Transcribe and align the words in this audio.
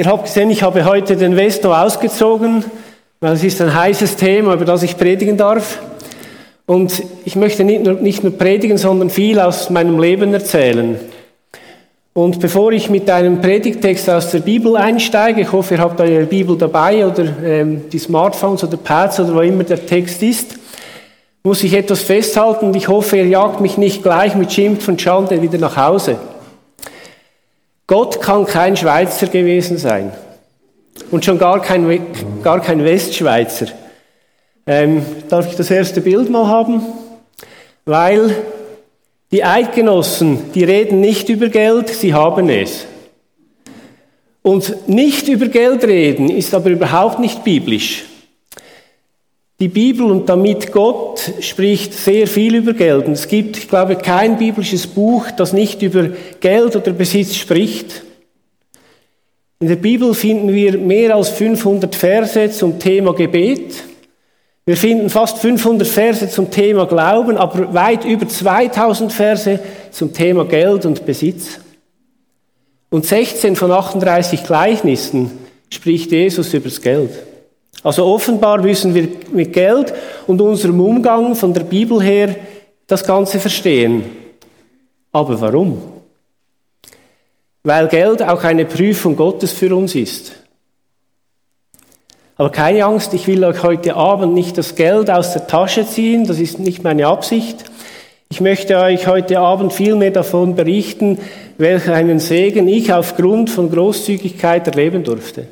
Ihr 0.00 0.06
habt 0.06 0.24
gesehen, 0.24 0.48
ich 0.48 0.62
habe 0.62 0.86
heute 0.86 1.14
den 1.14 1.36
Vesto 1.36 1.74
ausgezogen, 1.74 2.64
weil 3.20 3.34
es 3.34 3.44
ist 3.44 3.60
ein 3.60 3.74
heißes 3.74 4.16
Thema, 4.16 4.54
über 4.54 4.64
das 4.64 4.82
ich 4.82 4.96
predigen 4.96 5.36
darf. 5.36 5.78
Und 6.64 7.02
ich 7.26 7.36
möchte 7.36 7.64
nicht 7.64 7.84
nur, 7.84 7.96
nicht 7.96 8.24
nur 8.24 8.32
predigen, 8.32 8.78
sondern 8.78 9.10
viel 9.10 9.38
aus 9.38 9.68
meinem 9.68 10.00
Leben 10.00 10.32
erzählen. 10.32 10.98
Und 12.14 12.40
bevor 12.40 12.72
ich 12.72 12.88
mit 12.88 13.10
einem 13.10 13.42
Predigtext 13.42 14.08
aus 14.08 14.30
der 14.30 14.38
Bibel 14.38 14.74
einsteige, 14.74 15.42
ich 15.42 15.52
hoffe, 15.52 15.74
ihr 15.74 15.80
habt 15.80 16.00
eure 16.00 16.24
Bibel 16.24 16.56
dabei 16.56 17.06
oder 17.06 17.26
ähm, 17.44 17.82
die 17.92 17.98
Smartphones 17.98 18.64
oder 18.64 18.78
Pads 18.78 19.20
oder 19.20 19.34
wo 19.34 19.40
immer 19.42 19.64
der 19.64 19.84
Text 19.84 20.22
ist, 20.22 20.58
muss 21.42 21.62
ich 21.62 21.74
etwas 21.74 22.00
festhalten 22.00 22.68
und 22.68 22.74
ich 22.74 22.88
hoffe, 22.88 23.18
ihr 23.18 23.26
jagt 23.26 23.60
mich 23.60 23.76
nicht 23.76 24.02
gleich 24.02 24.34
mit 24.34 24.50
Schimpf 24.50 24.88
und 24.88 24.98
Schande 24.98 25.42
wieder 25.42 25.58
nach 25.58 25.76
Hause. 25.76 26.16
Gott 27.90 28.20
kann 28.20 28.46
kein 28.46 28.76
Schweizer 28.76 29.26
gewesen 29.26 29.76
sein 29.76 30.12
und 31.10 31.24
schon 31.24 31.40
gar 31.40 31.60
kein, 31.60 32.06
gar 32.40 32.60
kein 32.60 32.84
Westschweizer. 32.84 33.66
Ähm, 34.64 35.04
darf 35.28 35.50
ich 35.50 35.56
das 35.56 35.72
erste 35.72 36.00
Bild 36.00 36.30
mal 36.30 36.46
haben? 36.46 36.82
Weil 37.84 38.36
die 39.32 39.42
Eidgenossen, 39.42 40.52
die 40.52 40.62
reden 40.62 41.00
nicht 41.00 41.30
über 41.30 41.48
Geld, 41.48 41.88
sie 41.88 42.14
haben 42.14 42.48
es. 42.48 42.86
Und 44.42 44.88
nicht 44.88 45.26
über 45.26 45.48
Geld 45.48 45.82
reden 45.82 46.30
ist 46.30 46.54
aber 46.54 46.70
überhaupt 46.70 47.18
nicht 47.18 47.42
biblisch. 47.42 48.04
Die 49.60 49.68
Bibel 49.68 50.10
und 50.10 50.26
damit 50.26 50.72
Gott 50.72 51.32
spricht 51.40 51.92
sehr 51.92 52.26
viel 52.26 52.54
über 52.54 52.72
Geld. 52.72 53.06
Und 53.06 53.12
es 53.12 53.28
gibt, 53.28 53.58
ich 53.58 53.68
glaube, 53.68 53.96
kein 53.96 54.38
biblisches 54.38 54.86
Buch, 54.86 55.30
das 55.36 55.52
nicht 55.52 55.82
über 55.82 56.08
Geld 56.40 56.76
oder 56.76 56.92
Besitz 56.92 57.34
spricht. 57.34 58.02
In 59.58 59.68
der 59.68 59.76
Bibel 59.76 60.14
finden 60.14 60.54
wir 60.54 60.78
mehr 60.78 61.14
als 61.14 61.28
500 61.28 61.94
Verse 61.94 62.50
zum 62.52 62.78
Thema 62.78 63.12
Gebet. 63.12 63.84
Wir 64.64 64.78
finden 64.78 65.10
fast 65.10 65.36
500 65.38 65.86
Verse 65.86 66.30
zum 66.30 66.50
Thema 66.50 66.86
Glauben, 66.86 67.36
aber 67.36 67.74
weit 67.74 68.06
über 68.06 68.26
2000 68.26 69.12
Verse 69.12 69.60
zum 69.90 70.14
Thema 70.14 70.46
Geld 70.46 70.86
und 70.86 71.04
Besitz. 71.04 71.60
Und 72.88 73.04
16 73.04 73.56
von 73.56 73.70
38 73.70 74.42
Gleichnissen 74.42 75.32
spricht 75.68 76.12
Jesus 76.12 76.54
über 76.54 76.70
das 76.70 76.80
Geld. 76.80 77.10
Also 77.82 78.04
offenbar 78.04 78.60
müssen 78.60 78.94
wir 78.94 79.08
mit 79.32 79.52
Geld 79.52 79.92
und 80.26 80.40
unserem 80.40 80.80
Umgang 80.80 81.34
von 81.34 81.54
der 81.54 81.62
Bibel 81.62 82.02
her 82.02 82.36
das 82.86 83.04
Ganze 83.04 83.38
verstehen. 83.38 84.04
Aber 85.12 85.40
warum? 85.40 85.80
Weil 87.62 87.88
Geld 87.88 88.22
auch 88.22 88.44
eine 88.44 88.64
Prüfung 88.64 89.16
Gottes 89.16 89.52
für 89.52 89.74
uns 89.74 89.94
ist. 89.94 90.32
Aber 92.36 92.50
keine 92.50 92.84
Angst, 92.84 93.12
ich 93.12 93.26
will 93.26 93.44
euch 93.44 93.62
heute 93.62 93.96
Abend 93.96 94.32
nicht 94.32 94.56
das 94.56 94.74
Geld 94.74 95.10
aus 95.10 95.34
der 95.34 95.46
Tasche 95.46 95.86
ziehen, 95.86 96.26
das 96.26 96.38
ist 96.38 96.58
nicht 96.58 96.82
meine 96.82 97.06
Absicht. 97.06 97.64
Ich 98.30 98.40
möchte 98.40 98.78
euch 98.78 99.06
heute 99.06 99.40
Abend 99.40 99.72
vielmehr 99.72 100.10
davon 100.10 100.54
berichten, 100.54 101.18
welch 101.58 101.90
einen 101.90 102.18
Segen 102.18 102.66
ich 102.68 102.92
aufgrund 102.92 103.50
von 103.50 103.70
Großzügigkeit 103.70 104.66
erleben 104.68 105.04
durfte. 105.04 105.48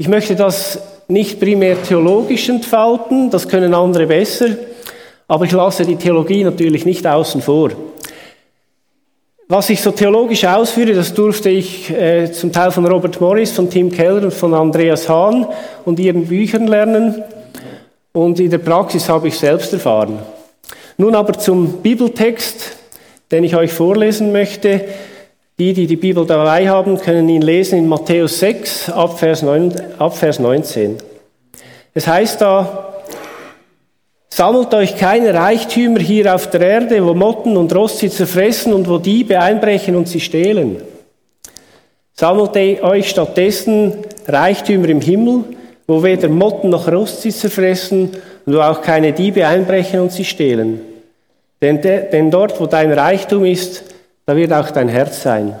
Ich 0.00 0.06
möchte 0.06 0.36
das 0.36 0.80
nicht 1.08 1.40
primär 1.40 1.82
theologisch 1.82 2.48
entfalten, 2.48 3.30
das 3.30 3.48
können 3.48 3.74
andere 3.74 4.06
besser, 4.06 4.50
aber 5.26 5.44
ich 5.44 5.50
lasse 5.50 5.84
die 5.84 5.96
Theologie 5.96 6.44
natürlich 6.44 6.86
nicht 6.86 7.04
außen 7.04 7.42
vor. 7.42 7.72
Was 9.48 9.70
ich 9.70 9.82
so 9.82 9.90
theologisch 9.90 10.44
ausführe, 10.44 10.94
das 10.94 11.12
durfte 11.12 11.50
ich 11.50 11.90
äh, 11.90 12.30
zum 12.30 12.52
Teil 12.52 12.70
von 12.70 12.86
Robert 12.86 13.20
Morris, 13.20 13.50
von 13.50 13.68
Tim 13.68 13.90
Keller 13.90 14.22
und 14.22 14.34
von 14.34 14.54
Andreas 14.54 15.08
Hahn 15.08 15.46
und 15.84 15.98
ihren 15.98 16.26
Büchern 16.26 16.68
lernen. 16.68 17.24
Und 18.12 18.38
in 18.38 18.50
der 18.50 18.58
Praxis 18.58 19.08
habe 19.08 19.26
ich 19.26 19.36
selbst 19.36 19.72
erfahren. 19.72 20.20
Nun 20.96 21.16
aber 21.16 21.32
zum 21.32 21.82
Bibeltext, 21.82 22.76
den 23.32 23.42
ich 23.42 23.56
euch 23.56 23.72
vorlesen 23.72 24.30
möchte. 24.30 24.84
Die, 25.58 25.72
die 25.72 25.86
die 25.86 25.96
Bibel 25.96 26.24
dabei 26.24 26.68
haben, 26.68 26.98
können 26.98 27.28
ihn 27.28 27.42
lesen 27.42 27.78
in 27.80 27.88
Matthäus 27.88 28.38
6, 28.38 28.90
ab 28.90 29.18
Vers 29.18 29.42
19. 29.42 30.96
Es 31.94 32.06
heißt 32.06 32.40
da, 32.40 32.88
Sammelt 34.38 34.72
euch 34.72 34.96
keine 34.96 35.34
Reichtümer 35.34 35.98
hier 35.98 36.32
auf 36.32 36.48
der 36.48 36.60
Erde, 36.60 37.04
wo 37.04 37.12
Motten 37.12 37.56
und 37.56 37.74
Rost 37.74 37.98
sie 37.98 38.08
zerfressen 38.08 38.72
und 38.72 38.88
wo 38.88 38.98
Diebe 38.98 39.40
einbrechen 39.40 39.96
und 39.96 40.06
sie 40.06 40.20
stehlen. 40.20 40.76
Sammelt 42.14 42.54
euch 42.56 43.10
stattdessen 43.10 43.94
Reichtümer 44.28 44.90
im 44.90 45.00
Himmel, 45.00 45.42
wo 45.88 46.04
weder 46.04 46.28
Motten 46.28 46.70
noch 46.70 46.86
Rost 46.86 47.22
sie 47.22 47.32
zerfressen 47.32 48.10
und 48.46 48.54
wo 48.54 48.60
auch 48.60 48.80
keine 48.80 49.12
Diebe 49.12 49.44
einbrechen 49.44 49.98
und 49.98 50.12
sie 50.12 50.24
stehlen. 50.24 50.82
Denn, 51.60 51.80
de, 51.80 52.08
denn 52.08 52.30
dort, 52.30 52.60
wo 52.60 52.66
dein 52.66 52.92
Reichtum 52.92 53.44
ist, 53.44 53.82
da 54.28 54.36
wird 54.36 54.52
auch 54.52 54.70
dein 54.70 54.88
Herz 54.88 55.22
sein. 55.22 55.58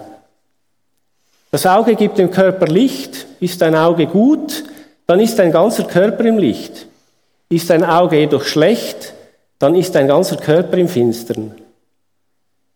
Das 1.50 1.64
Auge 1.64 1.94
gibt 1.94 2.18
dem 2.18 2.30
Körper 2.30 2.66
Licht. 2.66 3.26
Ist 3.40 3.62
dein 3.62 3.74
Auge 3.74 4.06
gut, 4.06 4.62
dann 5.06 5.20
ist 5.20 5.38
dein 5.38 5.52
ganzer 5.52 5.84
Körper 5.84 6.26
im 6.26 6.36
Licht. 6.36 6.86
Ist 7.48 7.70
dein 7.70 7.82
Auge 7.82 8.18
jedoch 8.18 8.44
schlecht, 8.44 9.14
dann 9.58 9.74
ist 9.74 9.94
dein 9.94 10.06
ganzer 10.06 10.36
Körper 10.36 10.76
im 10.76 10.88
Finstern. 10.88 11.54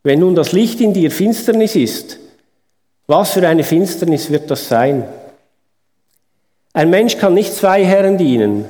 Wenn 0.02 0.20
nun 0.20 0.34
das 0.34 0.52
Licht 0.52 0.80
in 0.80 0.94
dir 0.94 1.10
Finsternis 1.10 1.76
ist, 1.76 2.18
was 3.06 3.32
für 3.32 3.46
eine 3.46 3.62
Finsternis 3.62 4.30
wird 4.30 4.50
das 4.50 4.68
sein? 4.68 5.06
Ein 6.72 6.88
Mensch 6.88 7.18
kann 7.18 7.34
nicht 7.34 7.52
zwei 7.52 7.84
Herren 7.84 8.16
dienen. 8.16 8.64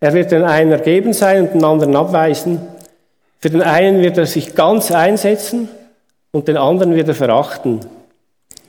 Er 0.00 0.12
wird 0.12 0.32
den 0.32 0.42
einen 0.42 0.72
ergeben 0.72 1.12
sein 1.12 1.42
und 1.42 1.54
den 1.54 1.64
anderen 1.64 1.94
abweisen. 1.94 2.60
Für 3.38 3.50
den 3.50 3.62
einen 3.62 4.02
wird 4.02 4.18
er 4.18 4.26
sich 4.26 4.56
ganz 4.56 4.90
einsetzen 4.90 5.68
und 6.32 6.48
den 6.48 6.56
anderen 6.56 6.94
wird 6.96 7.08
er 7.08 7.14
verachten. 7.14 7.80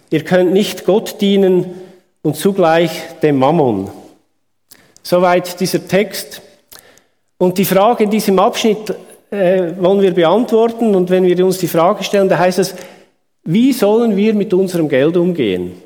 Ihr 0.09 0.23
könnt 0.23 0.53
nicht 0.53 0.85
Gott 0.85 1.19
dienen 1.21 1.73
und 2.21 2.35
zugleich 2.35 2.91
dem 3.21 3.37
Mammon. 3.39 3.89
Soweit 5.01 5.59
dieser 5.59 5.87
Text. 5.87 6.41
Und 7.37 7.57
die 7.57 7.65
Frage 7.65 8.03
in 8.03 8.11
diesem 8.11 8.37
Abschnitt 8.37 8.93
äh, 9.31 9.73
wollen 9.79 10.01
wir 10.01 10.13
beantworten. 10.13 10.93
Und 10.93 11.09
wenn 11.09 11.25
wir 11.25 11.45
uns 11.45 11.57
die 11.57 11.67
Frage 11.67 12.03
stellen, 12.03 12.29
da 12.29 12.37
heißt 12.37 12.59
es, 12.59 12.75
wie 13.43 13.73
sollen 13.73 14.15
wir 14.15 14.33
mit 14.33 14.53
unserem 14.53 14.87
Geld 14.87 15.17
umgehen? 15.17 15.81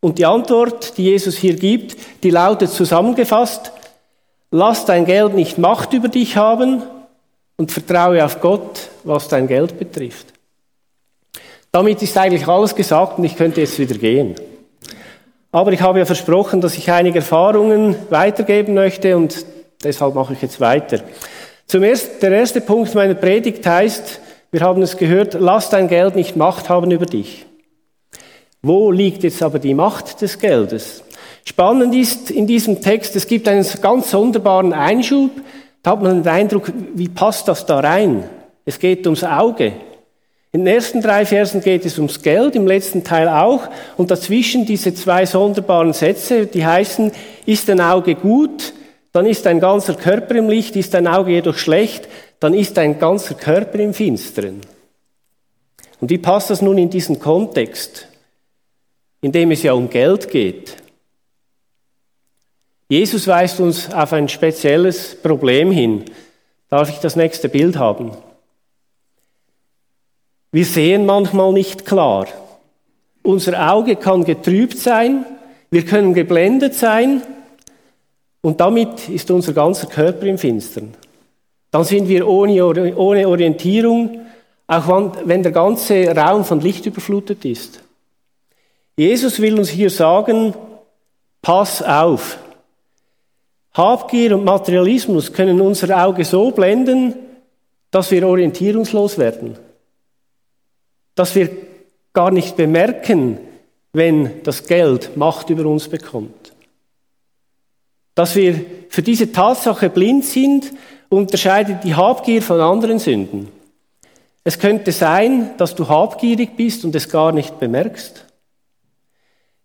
Und 0.00 0.18
die 0.18 0.26
Antwort, 0.26 0.98
die 0.98 1.04
Jesus 1.04 1.36
hier 1.36 1.54
gibt, 1.54 1.96
die 2.22 2.30
lautet 2.30 2.70
zusammengefasst, 2.70 3.72
lass 4.50 4.84
dein 4.84 5.06
Geld 5.06 5.34
nicht 5.34 5.58
Macht 5.58 5.92
über 5.92 6.08
dich 6.08 6.36
haben 6.36 6.82
und 7.56 7.72
vertraue 7.72 8.24
auf 8.24 8.40
Gott, 8.40 8.90
was 9.04 9.28
dein 9.28 9.48
Geld 9.48 9.78
betrifft. 9.78 10.37
Damit 11.72 12.02
ist 12.02 12.16
eigentlich 12.16 12.46
alles 12.48 12.74
gesagt 12.74 13.18
und 13.18 13.24
ich 13.24 13.36
könnte 13.36 13.60
jetzt 13.60 13.78
wieder 13.78 13.96
gehen. 13.96 14.34
Aber 15.52 15.72
ich 15.72 15.80
habe 15.80 15.98
ja 15.98 16.04
versprochen, 16.04 16.60
dass 16.60 16.76
ich 16.76 16.90
einige 16.90 17.18
Erfahrungen 17.18 17.96
weitergeben 18.10 18.74
möchte 18.74 19.16
und 19.16 19.44
deshalb 19.82 20.14
mache 20.14 20.34
ich 20.34 20.42
jetzt 20.42 20.60
weiter. 20.60 21.00
Zum 21.66 21.82
ersten, 21.82 22.20
der 22.20 22.32
erste 22.32 22.60
Punkt 22.60 22.94
meiner 22.94 23.14
Predigt 23.14 23.66
heißt, 23.66 24.20
wir 24.50 24.60
haben 24.60 24.80
es 24.82 24.96
gehört, 24.96 25.34
lass 25.34 25.68
dein 25.68 25.88
Geld 25.88 26.16
nicht 26.16 26.36
Macht 26.36 26.70
haben 26.70 26.90
über 26.90 27.06
dich. 27.06 27.44
Wo 28.62 28.90
liegt 28.90 29.22
jetzt 29.22 29.42
aber 29.42 29.58
die 29.58 29.74
Macht 29.74 30.20
des 30.22 30.38
Geldes? 30.38 31.04
Spannend 31.44 31.94
ist 31.94 32.30
in 32.30 32.46
diesem 32.46 32.80
Text, 32.80 33.14
es 33.16 33.26
gibt 33.26 33.48
einen 33.48 33.66
ganz 33.80 34.10
sonderbaren 34.10 34.72
Einschub. 34.72 35.30
Da 35.82 35.92
hat 35.92 36.02
man 36.02 36.22
den 36.22 36.32
Eindruck, 36.32 36.72
wie 36.94 37.08
passt 37.08 37.48
das 37.48 37.64
da 37.64 37.80
rein? 37.80 38.24
Es 38.64 38.78
geht 38.78 39.06
ums 39.06 39.24
Auge. 39.24 39.72
In 40.50 40.64
den 40.64 40.74
ersten 40.74 41.02
drei 41.02 41.26
Versen 41.26 41.60
geht 41.60 41.84
es 41.84 41.98
ums 41.98 42.22
Geld, 42.22 42.56
im 42.56 42.66
letzten 42.66 43.04
Teil 43.04 43.28
auch. 43.28 43.68
Und 43.96 44.10
dazwischen 44.10 44.64
diese 44.64 44.94
zwei 44.94 45.26
sonderbaren 45.26 45.92
Sätze, 45.92 46.46
die 46.46 46.64
heißen, 46.64 47.12
ist 47.44 47.68
ein 47.68 47.80
Auge 47.80 48.14
gut, 48.14 48.72
dann 49.12 49.26
ist 49.26 49.46
ein 49.46 49.60
ganzer 49.60 49.94
Körper 49.94 50.36
im 50.36 50.48
Licht, 50.48 50.74
ist 50.76 50.94
ein 50.94 51.06
Auge 51.06 51.32
jedoch 51.32 51.58
schlecht, 51.58 52.08
dann 52.40 52.54
ist 52.54 52.78
ein 52.78 52.98
ganzer 52.98 53.34
Körper 53.34 53.78
im 53.78 53.92
Finsteren. 53.92 54.60
Und 56.00 56.10
wie 56.10 56.18
passt 56.18 56.50
das 56.50 56.62
nun 56.62 56.78
in 56.78 56.88
diesen 56.88 57.18
Kontext, 57.18 58.06
in 59.20 59.32
dem 59.32 59.50
es 59.50 59.62
ja 59.62 59.72
um 59.72 59.90
Geld 59.90 60.30
geht? 60.30 60.76
Jesus 62.88 63.26
weist 63.26 63.60
uns 63.60 63.92
auf 63.92 64.14
ein 64.14 64.28
spezielles 64.28 65.14
Problem 65.20 65.70
hin. 65.70 66.04
Darf 66.70 66.88
ich 66.88 66.98
das 66.98 67.16
nächste 67.16 67.50
Bild 67.50 67.76
haben? 67.76 68.12
Wir 70.50 70.64
sehen 70.64 71.04
manchmal 71.04 71.52
nicht 71.52 71.84
klar. 71.84 72.26
Unser 73.22 73.72
Auge 73.72 73.96
kann 73.96 74.24
getrübt 74.24 74.78
sein, 74.78 75.26
wir 75.70 75.84
können 75.84 76.14
geblendet 76.14 76.74
sein 76.74 77.22
und 78.40 78.60
damit 78.60 79.08
ist 79.10 79.30
unser 79.30 79.52
ganzer 79.52 79.86
Körper 79.86 80.26
im 80.26 80.38
Finstern. 80.38 80.94
Dann 81.70 81.84
sind 81.84 82.08
wir 82.08 82.26
ohne, 82.26 82.64
ohne 82.96 83.28
Orientierung, 83.28 84.20
auch 84.66 85.12
wenn 85.24 85.42
der 85.42 85.52
ganze 85.52 86.16
Raum 86.16 86.44
von 86.44 86.60
Licht 86.60 86.86
überflutet 86.86 87.44
ist. 87.44 87.82
Jesus 88.96 89.40
will 89.40 89.58
uns 89.58 89.68
hier 89.68 89.90
sagen, 89.90 90.54
pass 91.42 91.82
auf. 91.82 92.38
Habgier 93.74 94.34
und 94.36 94.44
Materialismus 94.44 95.32
können 95.32 95.60
unser 95.60 96.04
Auge 96.04 96.24
so 96.24 96.50
blenden, 96.50 97.14
dass 97.90 98.10
wir 98.10 98.26
orientierungslos 98.26 99.18
werden. 99.18 99.56
Dass 101.18 101.34
wir 101.34 101.50
gar 102.12 102.30
nicht 102.30 102.56
bemerken, 102.56 103.38
wenn 103.92 104.40
das 104.44 104.68
Geld 104.68 105.16
Macht 105.16 105.50
über 105.50 105.66
uns 105.66 105.88
bekommt. 105.88 106.52
Dass 108.14 108.36
wir 108.36 108.64
für 108.88 109.02
diese 109.02 109.32
Tatsache 109.32 109.90
blind 109.90 110.24
sind, 110.24 110.72
unterscheidet 111.08 111.82
die 111.82 111.96
Habgier 111.96 112.40
von 112.40 112.60
anderen 112.60 113.00
Sünden. 113.00 113.48
Es 114.44 114.60
könnte 114.60 114.92
sein, 114.92 115.50
dass 115.58 115.74
du 115.74 115.88
habgierig 115.88 116.56
bist 116.56 116.84
und 116.84 116.94
es 116.94 117.08
gar 117.08 117.32
nicht 117.32 117.58
bemerkst. 117.58 118.24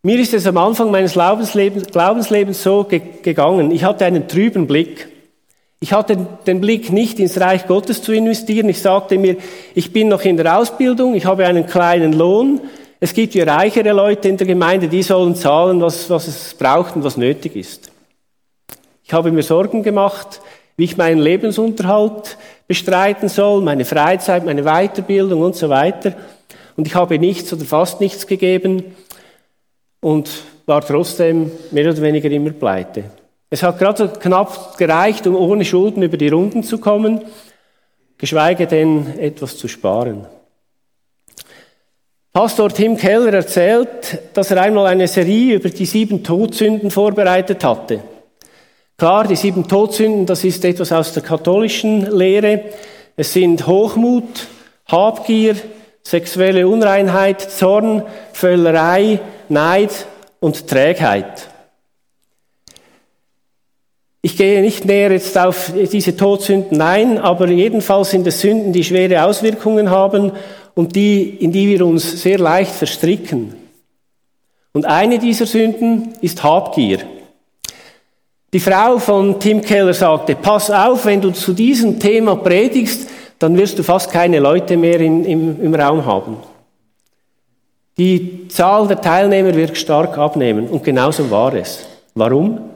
Mir 0.02 0.18
ist 0.18 0.34
es 0.34 0.44
am 0.48 0.56
Anfang 0.56 0.90
meines 0.90 1.12
Glaubenslebens, 1.12 2.62
so 2.62 2.82
ge 2.82 3.00
gegangen. 3.22 3.70
Ich 3.70 3.84
hatte 3.84 4.04
einen 4.04 4.26
trüben 4.26 4.66
Blick. 4.66 5.08
Ich 5.84 5.92
hatte 5.92 6.16
den 6.46 6.62
Blick 6.62 6.90
nicht 6.90 7.20
ins 7.20 7.38
Reich 7.38 7.66
Gottes 7.66 8.00
zu 8.00 8.12
investieren. 8.12 8.70
Ich 8.70 8.80
sagte 8.80 9.18
mir, 9.18 9.36
ich 9.74 9.92
bin 9.92 10.08
noch 10.08 10.22
in 10.22 10.38
der 10.38 10.58
Ausbildung, 10.58 11.14
ich 11.14 11.26
habe 11.26 11.44
einen 11.44 11.66
kleinen 11.66 12.14
Lohn. 12.14 12.62
Es 13.00 13.12
gibt 13.12 13.34
ja 13.34 13.44
reichere 13.44 13.92
Leute 13.92 14.30
in 14.30 14.38
der 14.38 14.46
Gemeinde, 14.46 14.88
die 14.88 15.02
sollen 15.02 15.34
zahlen, 15.34 15.82
was, 15.82 16.08
was 16.08 16.26
es 16.26 16.54
braucht 16.54 16.96
und 16.96 17.04
was 17.04 17.18
nötig 17.18 17.54
ist. 17.54 17.92
Ich 19.02 19.12
habe 19.12 19.30
mir 19.30 19.42
Sorgen 19.42 19.82
gemacht, 19.82 20.40
wie 20.78 20.84
ich 20.84 20.96
meinen 20.96 21.18
Lebensunterhalt 21.18 22.38
bestreiten 22.66 23.28
soll, 23.28 23.60
meine 23.60 23.84
Freizeit, 23.84 24.46
meine 24.46 24.62
Weiterbildung 24.62 25.42
und 25.42 25.54
so 25.54 25.68
weiter. 25.68 26.14
Und 26.78 26.86
ich 26.86 26.94
habe 26.94 27.18
nichts 27.18 27.52
oder 27.52 27.66
fast 27.66 28.00
nichts 28.00 28.26
gegeben 28.26 28.96
und 30.00 30.30
war 30.64 30.80
trotzdem 30.80 31.52
mehr 31.72 31.90
oder 31.90 32.00
weniger 32.00 32.30
immer 32.30 32.52
pleite. 32.52 33.04
Es 33.50 33.62
hat 33.62 33.78
gerade 33.78 34.08
knapp 34.08 34.76
gereicht, 34.78 35.26
um 35.26 35.36
ohne 35.36 35.64
Schulden 35.64 36.02
über 36.02 36.16
die 36.16 36.28
Runden 36.28 36.62
zu 36.62 36.78
kommen, 36.78 37.20
geschweige 38.18 38.66
denn 38.66 39.18
etwas 39.18 39.56
zu 39.56 39.68
sparen. 39.68 40.26
Pastor 42.32 42.68
Tim 42.70 42.96
Keller 42.96 43.32
erzählt, 43.32 44.18
dass 44.34 44.50
er 44.50 44.60
einmal 44.60 44.86
eine 44.86 45.06
Serie 45.06 45.54
über 45.54 45.68
die 45.68 45.86
sieben 45.86 46.24
Todsünden 46.24 46.90
vorbereitet 46.90 47.62
hatte. 47.62 48.00
Klar, 48.98 49.28
die 49.28 49.36
sieben 49.36 49.68
Todsünden, 49.68 50.26
das 50.26 50.42
ist 50.42 50.64
etwas 50.64 50.90
aus 50.90 51.12
der 51.12 51.22
katholischen 51.22 52.10
Lehre. 52.16 52.64
Es 53.16 53.32
sind 53.32 53.66
Hochmut, 53.68 54.48
Habgier, 54.88 55.54
sexuelle 56.02 56.66
Unreinheit, 56.66 57.40
Zorn, 57.40 58.02
Völlerei, 58.32 59.20
Neid 59.48 60.06
und 60.40 60.66
Trägheit. 60.66 61.48
Ich 64.24 64.38
gehe 64.38 64.62
nicht 64.62 64.86
näher 64.86 65.12
jetzt 65.12 65.36
auf 65.36 65.74
diese 65.92 66.16
Todsünden 66.16 66.80
ein, 66.80 67.18
aber 67.18 67.46
jedenfalls 67.50 68.08
sind 68.08 68.26
es 68.26 68.40
Sünden, 68.40 68.72
die 68.72 68.82
schwere 68.82 69.22
Auswirkungen 69.22 69.90
haben 69.90 70.32
und 70.72 70.96
die, 70.96 71.28
in 71.28 71.52
die 71.52 71.68
wir 71.68 71.84
uns 71.84 72.22
sehr 72.22 72.38
leicht 72.38 72.70
verstricken. 72.70 73.54
Und 74.72 74.86
eine 74.86 75.18
dieser 75.18 75.44
Sünden 75.44 76.14
ist 76.22 76.42
Habgier. 76.42 77.00
Die 78.54 78.60
Frau 78.60 78.96
von 78.96 79.38
Tim 79.38 79.60
Keller 79.60 79.92
sagte, 79.92 80.36
pass 80.36 80.70
auf, 80.70 81.04
wenn 81.04 81.20
du 81.20 81.30
zu 81.30 81.52
diesem 81.52 82.00
Thema 82.00 82.34
predigst, 82.36 83.10
dann 83.38 83.58
wirst 83.58 83.78
du 83.78 83.82
fast 83.82 84.10
keine 84.10 84.38
Leute 84.38 84.78
mehr 84.78 85.00
in, 85.00 85.26
im, 85.26 85.62
im 85.62 85.74
Raum 85.74 86.06
haben. 86.06 86.38
Die 87.98 88.48
Zahl 88.48 88.88
der 88.88 89.02
Teilnehmer 89.02 89.54
wird 89.54 89.76
stark 89.76 90.16
abnehmen 90.16 90.68
und 90.68 90.82
genauso 90.82 91.30
war 91.30 91.52
es. 91.52 91.84
Warum? 92.14 92.73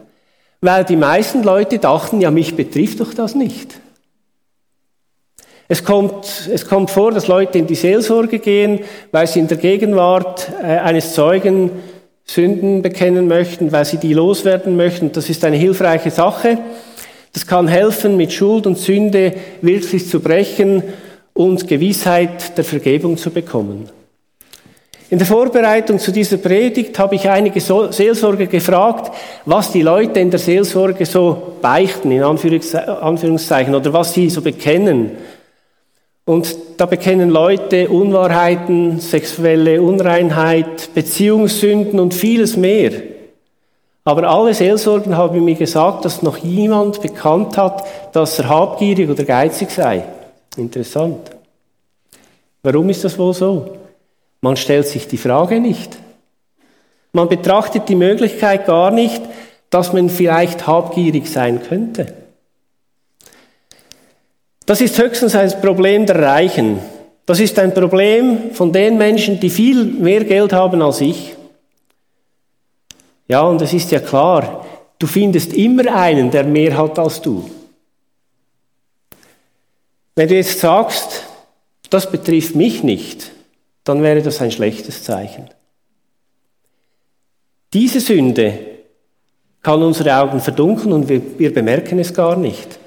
Weil 0.60 0.84
die 0.84 0.96
meisten 0.96 1.42
Leute 1.42 1.78
dachten, 1.78 2.20
ja, 2.20 2.30
mich 2.30 2.56
betrifft 2.56 3.00
doch 3.00 3.14
das 3.14 3.34
nicht. 3.34 3.80
Es 5.68 5.84
kommt, 5.84 6.48
es 6.50 6.66
kommt 6.66 6.90
vor, 6.90 7.12
dass 7.12 7.28
Leute 7.28 7.58
in 7.58 7.66
die 7.66 7.74
Seelsorge 7.74 8.38
gehen, 8.38 8.80
weil 9.12 9.26
sie 9.26 9.38
in 9.38 9.48
der 9.48 9.58
Gegenwart 9.58 10.50
äh, 10.62 10.78
eines 10.78 11.12
Zeugen 11.12 11.70
Sünden 12.24 12.82
bekennen 12.82 13.28
möchten, 13.28 13.70
weil 13.72 13.84
sie 13.84 13.98
die 13.98 14.14
loswerden 14.14 14.76
möchten. 14.76 15.12
Das 15.12 15.30
ist 15.30 15.44
eine 15.44 15.56
hilfreiche 15.56 16.10
Sache. 16.10 16.58
Das 17.32 17.46
kann 17.46 17.68
helfen, 17.68 18.16
mit 18.16 18.32
Schuld 18.32 18.66
und 18.66 18.78
Sünde 18.78 19.34
wirklich 19.60 20.08
zu 20.08 20.20
brechen 20.20 20.82
und 21.34 21.68
Gewissheit 21.68 22.56
der 22.56 22.64
Vergebung 22.64 23.16
zu 23.16 23.30
bekommen. 23.30 23.88
In 25.10 25.16
der 25.18 25.26
Vorbereitung 25.26 25.98
zu 25.98 26.12
dieser 26.12 26.36
Predigt 26.36 26.98
habe 26.98 27.14
ich 27.14 27.28
einige 27.30 27.60
Seelsorger 27.60 28.46
gefragt, 28.46 29.10
was 29.46 29.72
die 29.72 29.80
Leute 29.80 30.20
in 30.20 30.30
der 30.30 30.38
Seelsorge 30.38 31.06
so 31.06 31.54
beichten, 31.62 32.10
in 32.10 32.22
Anführungszeichen, 32.22 33.74
oder 33.74 33.92
was 33.94 34.12
sie 34.12 34.28
so 34.28 34.42
bekennen. 34.42 35.12
Und 36.26 36.54
da 36.76 36.84
bekennen 36.84 37.30
Leute 37.30 37.88
Unwahrheiten, 37.88 39.00
sexuelle 39.00 39.80
Unreinheit, 39.80 40.92
Beziehungssünden 40.94 41.98
und 42.00 42.12
vieles 42.12 42.58
mehr. 42.58 42.92
Aber 44.04 44.28
alle 44.28 44.52
Seelsorgen 44.52 45.16
haben 45.16 45.42
mir 45.42 45.54
gesagt, 45.54 46.04
dass 46.04 46.22
noch 46.22 46.42
niemand 46.42 47.00
bekannt 47.00 47.56
hat, 47.56 47.82
dass 48.12 48.38
er 48.38 48.50
habgierig 48.50 49.08
oder 49.08 49.24
geizig 49.24 49.70
sei. 49.70 50.04
Interessant. 50.58 51.30
Warum 52.62 52.90
ist 52.90 53.04
das 53.04 53.18
wohl 53.18 53.32
so? 53.32 53.70
Man 54.40 54.56
stellt 54.56 54.86
sich 54.86 55.08
die 55.08 55.16
Frage 55.16 55.60
nicht. 55.60 55.98
Man 57.12 57.28
betrachtet 57.28 57.88
die 57.88 57.96
Möglichkeit 57.96 58.66
gar 58.66 58.90
nicht, 58.90 59.22
dass 59.70 59.92
man 59.92 60.08
vielleicht 60.08 60.66
habgierig 60.66 61.26
sein 61.26 61.62
könnte. 61.62 62.14
Das 64.66 64.80
ist 64.80 64.98
höchstens 64.98 65.34
ein 65.34 65.60
Problem 65.60 66.06
der 66.06 66.22
Reichen. 66.22 66.78
Das 67.26 67.40
ist 67.40 67.58
ein 67.58 67.74
Problem 67.74 68.52
von 68.52 68.72
den 68.72 68.96
Menschen, 68.96 69.40
die 69.40 69.50
viel 69.50 69.84
mehr 69.84 70.24
Geld 70.24 70.52
haben 70.52 70.80
als 70.82 71.00
ich. 71.00 71.34
Ja, 73.28 73.42
und 73.42 73.60
es 73.60 73.72
ist 73.72 73.90
ja 73.90 74.00
klar, 74.00 74.64
du 74.98 75.06
findest 75.06 75.52
immer 75.52 75.94
einen, 75.94 76.30
der 76.30 76.44
mehr 76.44 76.76
hat 76.76 76.98
als 76.98 77.20
du. 77.20 77.48
Wenn 80.14 80.28
du 80.28 80.34
jetzt 80.34 80.58
sagst, 80.58 81.24
das 81.90 82.10
betrifft 82.10 82.54
mich 82.54 82.82
nicht, 82.82 83.30
dann 83.88 84.02
wäre 84.02 84.22
das 84.22 84.40
ein 84.40 84.50
schlechtes 84.50 85.02
Zeichen. 85.02 85.48
Diese 87.72 88.00
Sünde 88.00 88.54
kann 89.62 89.82
unsere 89.82 90.16
Augen 90.16 90.40
verdunkeln 90.40 90.92
und 90.92 91.08
wir, 91.08 91.20
wir 91.38 91.52
bemerken 91.52 91.98
es 91.98 92.14
gar 92.14 92.36
nicht. 92.36 92.78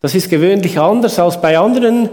Das 0.00 0.14
ist 0.14 0.30
gewöhnlich 0.30 0.78
anders 0.78 1.18
als 1.18 1.40
bei 1.40 1.58
anderen 1.58 2.08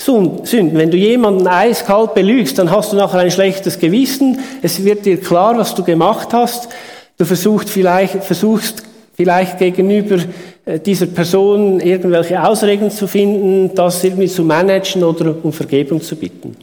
Sünden. 0.00 0.78
Wenn 0.78 0.90
du 0.90 0.96
jemanden 0.96 1.46
eiskalt 1.46 2.14
belügst, 2.14 2.58
dann 2.58 2.70
hast 2.70 2.92
du 2.92 2.96
nachher 2.96 3.18
ein 3.18 3.30
schlechtes 3.30 3.78
Gewissen. 3.78 4.38
Es 4.62 4.84
wird 4.84 5.04
dir 5.04 5.20
klar, 5.20 5.56
was 5.58 5.74
du 5.74 5.82
gemacht 5.82 6.32
hast. 6.32 6.68
Du 7.16 7.24
versuchst 7.24 7.68
vielleicht, 7.68 8.24
versuchst 8.24 8.84
vielleicht 9.14 9.58
gegenüber 9.58 10.18
äh, 10.64 10.78
dieser 10.78 11.06
Person 11.06 11.80
irgendwelche 11.80 12.42
Ausreden 12.42 12.90
zu 12.90 13.06
finden, 13.06 13.74
das 13.74 14.02
irgendwie 14.04 14.28
zu 14.28 14.44
managen 14.44 15.02
oder 15.02 15.34
um 15.42 15.52
Vergebung 15.52 16.00
zu 16.00 16.14
bitten. 16.16 16.56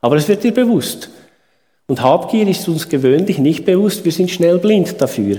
Aber 0.00 0.16
es 0.16 0.28
wird 0.28 0.42
dir 0.44 0.52
bewusst. 0.52 1.10
Und 1.86 2.02
Habgier 2.02 2.46
ist 2.46 2.68
uns 2.68 2.88
gewöhnlich 2.88 3.38
nicht 3.38 3.64
bewusst, 3.64 4.04
wir 4.04 4.12
sind 4.12 4.30
schnell 4.30 4.58
blind 4.58 5.00
dafür. 5.00 5.38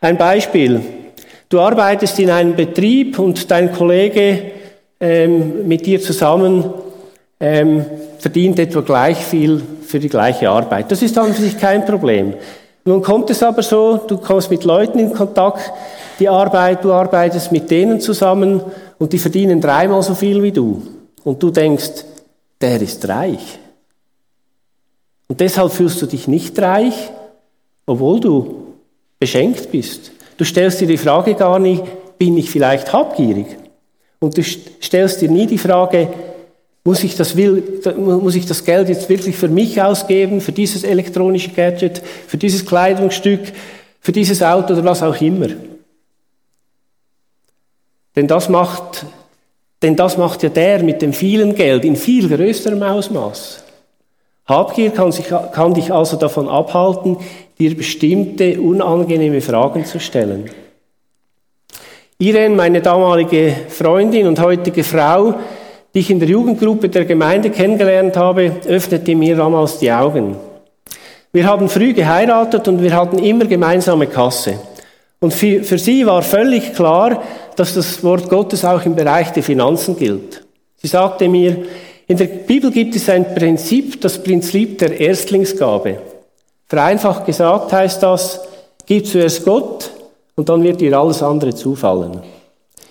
Ein 0.00 0.18
Beispiel. 0.18 0.80
Du 1.48 1.60
arbeitest 1.60 2.18
in 2.18 2.30
einem 2.30 2.54
Betrieb 2.54 3.18
und 3.18 3.50
dein 3.50 3.72
Kollege 3.72 4.52
ähm, 5.00 5.66
mit 5.66 5.86
dir 5.86 6.00
zusammen 6.00 6.64
ähm, 7.40 7.84
verdient 8.18 8.58
etwa 8.58 8.80
gleich 8.80 9.18
viel 9.18 9.60
für 9.82 9.98
die 9.98 10.08
gleiche 10.08 10.48
Arbeit. 10.48 10.90
Das 10.90 11.02
ist 11.02 11.18
an 11.18 11.32
sich 11.32 11.58
kein 11.58 11.84
Problem. 11.84 12.34
Nun 12.84 13.02
kommt 13.02 13.30
es 13.30 13.42
aber 13.42 13.62
so, 13.62 13.96
du 13.96 14.18
kommst 14.18 14.50
mit 14.50 14.64
Leuten 14.64 14.98
in 14.98 15.12
Kontakt, 15.12 15.72
die 16.18 16.28
Arbeit, 16.28 16.84
du 16.84 16.92
arbeitest 16.92 17.52
mit 17.52 17.70
denen 17.70 18.00
zusammen 18.00 18.60
und 18.98 19.12
die 19.12 19.18
verdienen 19.18 19.60
dreimal 19.60 20.02
so 20.02 20.14
viel 20.14 20.42
wie 20.42 20.52
du. 20.52 20.82
Und 21.24 21.42
du 21.42 21.50
denkst, 21.50 22.04
der 22.60 22.80
ist 22.80 23.08
reich. 23.08 23.58
Und 25.32 25.40
deshalb 25.40 25.72
fühlst 25.72 26.02
du 26.02 26.04
dich 26.04 26.28
nicht 26.28 26.58
reich, 26.58 26.92
obwohl 27.86 28.20
du 28.20 28.74
beschenkt 29.18 29.70
bist. 29.70 30.12
Du 30.36 30.44
stellst 30.44 30.82
dir 30.82 30.86
die 30.86 30.98
Frage 30.98 31.32
gar 31.32 31.58
nicht, 31.58 31.82
bin 32.18 32.36
ich 32.36 32.50
vielleicht 32.50 32.92
habgierig? 32.92 33.46
Und 34.20 34.36
du 34.36 34.42
stellst 34.42 35.22
dir 35.22 35.30
nie 35.30 35.46
die 35.46 35.56
Frage, 35.56 36.08
muss 36.84 37.02
ich, 37.02 37.16
das 37.16 37.34
will, 37.34 37.80
muss 37.96 38.34
ich 38.34 38.44
das 38.44 38.62
Geld 38.62 38.90
jetzt 38.90 39.08
wirklich 39.08 39.34
für 39.34 39.48
mich 39.48 39.80
ausgeben, 39.80 40.42
für 40.42 40.52
dieses 40.52 40.84
elektronische 40.84 41.48
Gadget, 41.48 42.02
für 42.26 42.36
dieses 42.36 42.66
Kleidungsstück, 42.66 43.40
für 44.00 44.12
dieses 44.12 44.42
Auto 44.42 44.74
oder 44.74 44.84
was 44.84 45.02
auch 45.02 45.18
immer? 45.18 45.48
Denn 48.16 48.28
das 48.28 48.50
macht, 48.50 49.06
denn 49.80 49.96
das 49.96 50.18
macht 50.18 50.42
ja 50.42 50.50
der 50.50 50.82
mit 50.82 51.00
dem 51.00 51.14
vielen 51.14 51.54
Geld 51.54 51.86
in 51.86 51.96
viel 51.96 52.28
größerem 52.28 52.82
Ausmaß. 52.82 53.62
Habgier 54.52 54.90
kann, 54.90 55.12
sich, 55.12 55.26
kann 55.52 55.74
dich 55.74 55.92
also 55.92 56.16
davon 56.16 56.48
abhalten, 56.48 57.16
dir 57.58 57.76
bestimmte 57.76 58.60
unangenehme 58.60 59.40
Fragen 59.40 59.84
zu 59.84 59.98
stellen. 59.98 60.50
Irene, 62.18 62.54
meine 62.54 62.80
damalige 62.80 63.54
Freundin 63.68 64.26
und 64.26 64.40
heutige 64.40 64.84
Frau, 64.84 65.34
die 65.94 65.98
ich 65.98 66.10
in 66.10 66.20
der 66.20 66.28
Jugendgruppe 66.28 66.88
der 66.88 67.04
Gemeinde 67.04 67.50
kennengelernt 67.50 68.16
habe, 68.16 68.52
öffnete 68.66 69.14
mir 69.14 69.36
damals 69.36 69.78
die 69.78 69.90
Augen. 69.90 70.36
Wir 71.32 71.46
haben 71.46 71.68
früh 71.68 71.92
geheiratet 71.94 72.68
und 72.68 72.82
wir 72.82 72.94
hatten 72.94 73.18
immer 73.18 73.46
gemeinsame 73.46 74.06
Kasse. 74.06 74.58
Und 75.18 75.32
für, 75.32 75.64
für 75.64 75.78
sie 75.78 76.04
war 76.04 76.22
völlig 76.22 76.74
klar, 76.74 77.22
dass 77.56 77.74
das 77.74 78.02
Wort 78.04 78.28
Gottes 78.28 78.64
auch 78.64 78.84
im 78.84 78.94
Bereich 78.94 79.30
der 79.32 79.42
Finanzen 79.42 79.96
gilt. 79.96 80.44
Sie 80.76 80.88
sagte 80.88 81.28
mir, 81.28 81.64
in 82.06 82.16
der 82.16 82.26
Bibel 82.26 82.70
gibt 82.70 82.96
es 82.96 83.08
ein 83.08 83.34
Prinzip, 83.34 84.00
das 84.00 84.22
Prinzip 84.22 84.78
der 84.78 84.98
Erstlingsgabe. 84.98 85.98
Vereinfacht 86.66 87.26
gesagt 87.26 87.72
heißt 87.72 88.02
das, 88.02 88.40
gib 88.86 89.06
zuerst 89.06 89.44
Gott 89.44 89.90
und 90.34 90.48
dann 90.48 90.62
wird 90.62 90.80
dir 90.80 90.98
alles 90.98 91.22
andere 91.22 91.54
zufallen. 91.54 92.20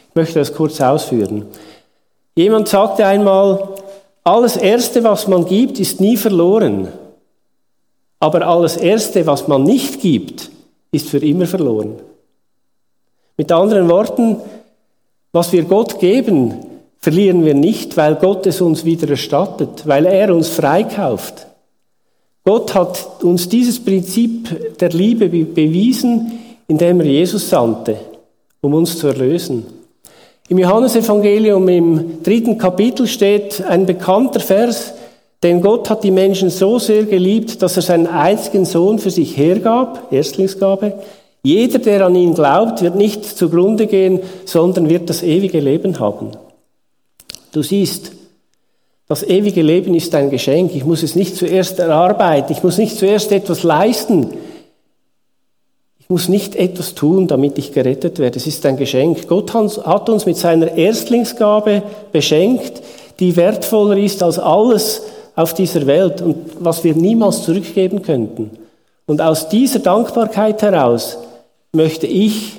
Ich 0.10 0.15
möchte 0.15 0.39
das 0.39 0.53
kurz 0.53 0.80
ausführen. 0.80 1.46
Jemand 2.36 2.68
sagte 2.68 3.06
einmal, 3.06 3.75
alles 4.24 4.56
Erste, 4.58 5.03
was 5.03 5.27
man 5.27 5.46
gibt, 5.46 5.80
ist 5.80 6.00
nie 6.00 6.15
verloren. 6.15 6.89
Aber 8.20 8.46
alles 8.46 8.77
Erste, 8.77 9.25
was 9.25 9.48
man 9.48 9.63
nicht 9.63 10.00
gibt, 10.00 10.51
ist 10.91 11.10
für 11.10 11.18
immer 11.18 11.48
verloren. 11.48 12.00
Mit 13.36 13.51
anderen 13.51 13.89
Worten, 13.89 14.38
was 15.32 15.51
wir 15.51 15.63
Gott 15.63 16.00
geben, 16.00 16.53
verlieren 17.01 17.43
wir 17.43 17.55
nicht, 17.55 17.98
weil 17.98 18.15
Gott 18.15 18.46
es 18.46 18.62
uns 18.62 18.86
wieder 18.86 19.10
erstattet, 19.10 19.84
weil 19.86 20.05
er 20.05 20.34
uns 20.34 20.50
freikauft. 20.50 21.48
Gott 22.43 22.74
hat 22.74 23.24
uns 23.24 23.50
dieses 23.50 23.79
Prinzip 23.84 24.77
der 24.79 24.89
Liebe 24.89 25.29
bewiesen, 25.29 26.39
indem 26.67 27.00
er 27.01 27.08
Jesus 27.08 27.50
sandte, 27.50 27.98
um 28.62 28.74
uns 28.74 28.98
zu 28.98 29.08
erlösen. 29.08 29.65
Im 30.50 30.58
Johannesevangelium 30.58 31.67
im 31.70 32.24
dritten 32.24 32.58
Kapitel 32.58 33.08
steht 33.08 33.63
ein 33.63 33.86
bekannter 33.86 34.39
Vers, 34.39 34.93
denn 35.43 35.62
Gott 35.62 35.89
hat 35.89 36.03
die 36.03 36.12
Menschen 36.12 36.50
so 36.50 36.77
sehr 36.77 37.03
geliebt, 37.03 37.62
dass 37.62 37.77
er 37.77 37.84
seinen 37.84 38.08
einzigen 38.08 38.65
Sohn 38.65 39.00
für 39.00 39.12
sich 39.12 39.38
hergab, 39.38 40.12
Erstlingsgabe. 40.12 40.93
Jeder, 41.41 41.79
der 41.79 42.05
an 42.05 42.15
ihn 42.15 42.36
glaubt, 42.36 42.81
wird 42.81 42.96
nicht 42.96 43.25
zugrunde 43.25 43.88
gehen, 43.88 44.20
sondern 44.46 44.89
wird 44.89 45.10
das 45.10 45.24
ewige 45.24 45.60
Leben 45.60 46.00
haben. 46.00 46.31
Du 47.51 47.62
siehst, 47.62 48.12
das 49.08 49.24
ewige 49.24 49.62
Leben 49.62 49.93
ist 49.93 50.15
ein 50.15 50.29
Geschenk. 50.29 50.74
Ich 50.74 50.86
muss 50.86 51.03
es 51.03 51.15
nicht 51.15 51.36
zuerst 51.36 51.79
erarbeiten. 51.79 52.53
Ich 52.53 52.63
muss 52.63 52.77
nicht 52.77 52.98
zuerst 52.98 53.31
etwas 53.34 53.63
leisten. 53.63 54.34
Ich 56.00 56.10
muss 56.10 56.29
nicht 56.29 56.55
etwas 56.55 56.96
tun, 56.96 57.27
damit 57.27 57.58
ich 57.58 57.74
gerettet 57.74 58.20
werde. 58.20 58.38
Es 58.38 58.48
ist 58.48 58.65
ein 58.65 58.77
Geschenk. 58.77 59.27
Gott 59.27 59.53
hat 59.53 60.10
uns 60.10 60.25
mit 60.25 60.38
seiner 60.38 60.77
Erstlingsgabe 60.77 61.84
beschenkt, 62.13 62.81
die 63.20 63.36
wertvoller 63.36 63.98
ist 63.98 64.24
als 64.24 64.39
alles 64.39 65.03
auf 65.36 65.53
dieser 65.53 65.86
Welt 65.88 66.22
und 66.22 66.38
was 66.60 66.84
wir 66.84 66.96
niemals 66.96 67.43
zurückgeben 67.43 68.01
könnten. 68.01 68.51
Und 69.05 69.22
aus 69.22 69.50
dieser 69.50 69.79
Dankbarkeit 69.79 70.62
heraus 70.62 71.17
möchte 71.74 72.08
ich 72.08 72.53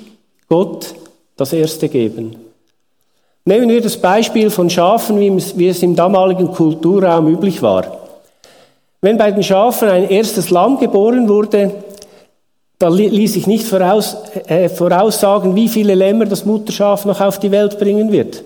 Gott 0.49 0.93
das 1.35 1.51
Erste 1.51 1.89
geben. 1.89 2.35
Nehmen 3.45 3.69
wir 3.69 3.81
das 3.81 3.97
Beispiel 3.97 4.49
von 4.49 4.69
Schafen, 4.69 5.19
wie 5.19 5.67
es 5.67 5.83
im 5.83 5.95
damaligen 5.95 6.51
Kulturraum 6.51 7.27
üblich 7.27 7.61
war. 7.61 7.85
Wenn 9.01 9.17
bei 9.17 9.31
den 9.31 9.43
Schafen 9.43 9.89
ein 9.89 10.09
erstes 10.09 10.49
Lamm 10.49 10.79
geboren 10.79 11.27
wurde, 11.27 11.71
da 12.79 12.87
ließ 12.87 13.33
sich 13.33 13.47
nicht 13.47 13.65
voraus, 13.65 14.15
äh, 14.47 14.69
voraussagen, 14.69 15.55
wie 15.55 15.67
viele 15.67 15.93
Lämmer 15.93 16.25
das 16.25 16.45
Mutterschaf 16.45 17.03
noch 17.03 17.19
auf 17.19 17.37
die 17.39 17.51
Welt 17.51 17.77
bringen 17.79 18.11
wird. 18.13 18.43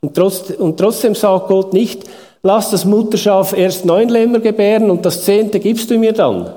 Und, 0.00 0.14
trotz, 0.14 0.50
und 0.50 0.76
trotzdem 0.78 1.14
sagt 1.14 1.48
Gott 1.48 1.72
nicht, 1.72 2.04
lass 2.42 2.70
das 2.70 2.84
Mutterschaf 2.84 3.56
erst 3.56 3.86
neun 3.86 4.10
Lämmer 4.10 4.40
gebären 4.40 4.90
und 4.90 5.04
das 5.06 5.24
zehnte 5.24 5.58
gibst 5.58 5.90
du 5.90 5.98
mir 5.98 6.12
dann. 6.12 6.50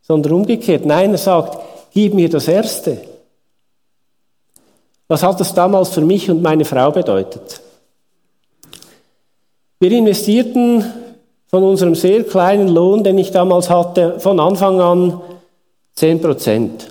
Sondern 0.00 0.32
umgekehrt. 0.32 0.86
Nein, 0.86 1.12
er 1.12 1.18
sagt, 1.18 1.58
gib 1.92 2.14
mir 2.14 2.28
das 2.28 2.48
erste. 2.48 2.98
Was 5.12 5.22
hat 5.22 5.38
das 5.38 5.52
damals 5.52 5.90
für 5.90 6.00
mich 6.00 6.30
und 6.30 6.40
meine 6.40 6.64
Frau 6.64 6.90
bedeutet? 6.90 7.60
Wir 9.78 9.92
investierten 9.92 10.82
von 11.48 11.62
unserem 11.64 11.94
sehr 11.94 12.24
kleinen 12.24 12.68
Lohn, 12.68 13.04
den 13.04 13.18
ich 13.18 13.30
damals 13.30 13.68
hatte, 13.68 14.18
von 14.20 14.40
Anfang 14.40 14.80
an 14.80 15.20
10 15.96 16.18
Prozent. 16.22 16.88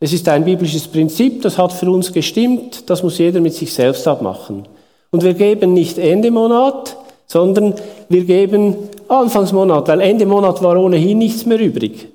Es 0.00 0.14
ist 0.14 0.26
ein 0.30 0.46
biblisches 0.46 0.88
Prinzip, 0.88 1.42
das 1.42 1.58
hat 1.58 1.74
für 1.74 1.90
uns 1.90 2.10
gestimmt, 2.10 2.88
das 2.88 3.02
muss 3.02 3.18
jeder 3.18 3.42
mit 3.42 3.52
sich 3.52 3.70
selbst 3.70 4.08
abmachen. 4.08 4.66
Und 5.10 5.22
wir 5.22 5.34
geben 5.34 5.74
nicht 5.74 5.98
Ende 5.98 6.30
Monat, 6.30 6.96
sondern 7.26 7.74
wir 8.08 8.24
geben 8.24 8.76
Anfangsmonat, 9.08 9.88
weil 9.88 10.00
Ende 10.00 10.24
Monat 10.24 10.62
war 10.62 10.78
ohnehin 10.78 11.18
nichts 11.18 11.44
mehr 11.44 11.60
übrig. 11.60 12.13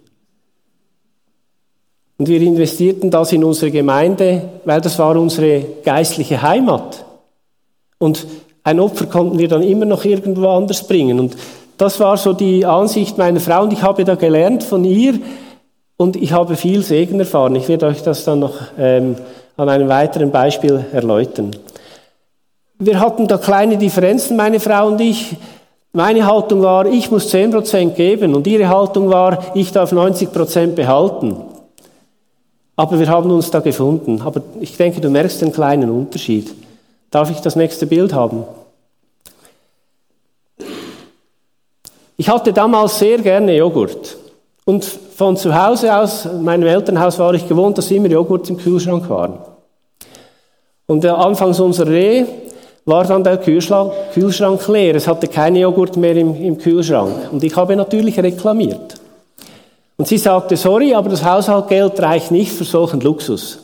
Und 2.19 2.27
wir 2.27 2.41
investierten 2.41 3.09
das 3.09 3.31
in 3.31 3.45
unsere 3.45 3.71
Gemeinde, 3.71 4.41
weil 4.65 4.81
das 4.81 4.99
war 4.99 5.15
unsere 5.15 5.63
geistliche 5.83 6.41
Heimat. 6.41 7.05
Und 7.97 8.27
ein 8.65 8.81
Opfer 8.81 9.05
konnten 9.05 9.39
wir 9.39 9.47
dann 9.47 9.63
immer 9.63 9.85
noch 9.85 10.03
irgendwo 10.03 10.49
anders 10.49 10.85
bringen. 10.85 11.17
Und 11.17 11.37
das 11.77 11.97
war 12.01 12.17
so 12.17 12.33
die 12.33 12.65
Ansicht 12.65 13.17
meiner 13.17 13.39
Frau 13.39 13.63
und 13.63 13.71
ich 13.71 13.83
habe 13.83 14.03
da 14.03 14.15
gelernt 14.15 14.63
von 14.63 14.83
ihr 14.83 15.13
und 15.95 16.17
ich 16.17 16.33
habe 16.33 16.57
viel 16.57 16.83
Segen 16.83 17.21
erfahren. 17.21 17.55
Ich 17.55 17.69
werde 17.69 17.87
euch 17.87 18.03
das 18.03 18.25
dann 18.25 18.39
noch 18.39 18.55
ähm, 18.77 19.15
an 19.55 19.69
einem 19.69 19.87
weiteren 19.87 20.29
Beispiel 20.29 20.85
erläutern. 20.91 21.51
Wir 22.79 22.99
hatten 22.99 23.29
da 23.29 23.37
kleine 23.37 23.77
Differenzen, 23.77 24.35
meine 24.35 24.59
Frau 24.59 24.87
und 24.87 24.99
ich. 24.99 25.37
Meine 25.93 26.27
Haltung 26.27 26.61
war, 26.61 26.85
ich 26.85 27.09
muss 27.09 27.33
10% 27.33 27.91
geben 27.91 28.35
und 28.35 28.45
ihre 28.45 28.67
Haltung 28.67 29.09
war, 29.09 29.39
ich 29.55 29.71
darf 29.71 29.91
90% 29.91 30.75
behalten. 30.75 31.37
Aber 32.79 32.97
wir 32.97 33.09
haben 33.09 33.29
uns 33.29 33.51
da 33.51 33.59
gefunden. 33.59 34.21
Aber 34.21 34.41
ich 34.61 34.77
denke, 34.77 35.01
du 35.01 35.09
merkst 35.09 35.41
den 35.41 35.51
kleinen 35.51 35.89
Unterschied. 35.89 36.55
Darf 37.11 37.29
ich 37.29 37.41
das 37.41 37.57
nächste 37.57 37.85
Bild 37.85 38.13
haben? 38.13 38.45
Ich 42.15 42.29
hatte 42.29 42.53
damals 42.53 42.97
sehr 42.97 43.17
gerne 43.17 43.53
Joghurt. 43.57 44.15
Und 44.63 44.85
von 44.85 45.35
zu 45.35 45.53
Hause 45.53 45.93
aus, 45.93 46.25
meinem 46.41 46.69
Elternhaus, 46.69 47.19
war 47.19 47.33
ich 47.33 47.49
gewohnt, 47.49 47.77
dass 47.77 47.91
immer 47.91 48.07
Joghurt 48.07 48.49
im 48.49 48.55
Kühlschrank 48.55 49.09
waren. 49.09 49.39
Und 50.87 51.05
anfangs 51.05 51.59
unserer 51.59 51.91
Ehe 51.91 52.27
war 52.85 53.03
dann 53.03 53.25
der 53.25 53.39
Kühlschrank, 53.39 53.91
leer. 54.69 54.95
Es 54.95 55.05
hatte 55.05 55.27
keine 55.27 55.59
Joghurt 55.59 55.97
mehr 55.97 56.15
im, 56.15 56.33
im 56.33 56.57
Kühlschrank. 56.57 57.29
Und 57.29 57.43
ich 57.43 57.53
habe 57.57 57.75
natürlich 57.75 58.17
reklamiert. 58.17 58.98
Und 59.99 60.07
sie 60.07 60.17
sagte, 60.17 60.55
sorry, 60.55 60.93
aber 60.93 61.09
das 61.09 61.25
Haushaltgeld 61.25 61.99
reicht 61.99 62.31
nicht 62.31 62.53
für 62.53 62.63
solchen 62.63 63.01
Luxus. 63.01 63.59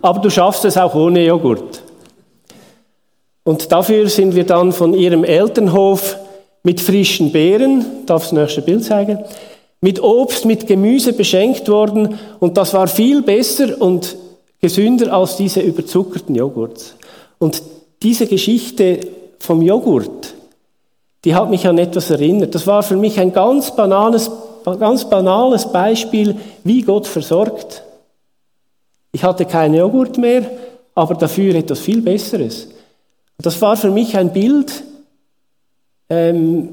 Aber 0.00 0.20
du 0.20 0.30
schaffst 0.30 0.64
es 0.64 0.76
auch 0.76 0.94
ohne 0.94 1.26
Joghurt. 1.26 1.82
Und 3.42 3.72
dafür 3.72 4.08
sind 4.08 4.36
wir 4.36 4.46
dann 4.46 4.70
von 4.70 4.94
ihrem 4.94 5.24
Elternhof 5.24 6.16
mit 6.62 6.80
frischen 6.80 7.32
Beeren, 7.32 7.84
darf 8.06 8.22
das 8.22 8.32
nächste 8.32 8.62
Bild 8.62 8.84
zeigen, 8.84 9.18
mit 9.80 10.00
Obst, 10.00 10.44
mit 10.44 10.68
Gemüse 10.68 11.12
beschenkt 11.12 11.68
worden. 11.68 12.20
Und 12.38 12.56
das 12.56 12.72
war 12.72 12.86
viel 12.86 13.22
besser 13.22 13.82
und 13.82 14.14
gesünder 14.60 15.12
als 15.12 15.38
diese 15.38 15.58
überzuckerten 15.58 16.36
Joghurts. 16.36 16.94
Und 17.40 17.64
diese 18.04 18.28
Geschichte 18.28 19.00
vom 19.40 19.60
Joghurt, 19.62 20.34
die 21.24 21.34
hat 21.34 21.50
mich 21.50 21.66
an 21.66 21.78
etwas 21.78 22.10
erinnert. 22.10 22.54
Das 22.54 22.68
war 22.68 22.84
für 22.84 22.96
mich 22.96 23.18
ein 23.18 23.32
ganz 23.32 23.74
banales 23.74 24.30
ganz 24.76 25.08
banales 25.08 25.70
Beispiel, 25.70 26.36
wie 26.64 26.82
Gott 26.82 27.06
versorgt. 27.06 27.82
Ich 29.12 29.24
hatte 29.24 29.44
keinen 29.44 29.74
Joghurt 29.74 30.18
mehr, 30.18 30.42
aber 30.94 31.14
dafür 31.14 31.54
etwas 31.54 31.80
viel 31.80 32.02
Besseres. 32.02 32.68
Das 33.38 33.60
war 33.62 33.76
für 33.76 33.90
mich 33.90 34.16
ein 34.16 34.32
Bild, 34.32 34.82
ähm, 36.10 36.70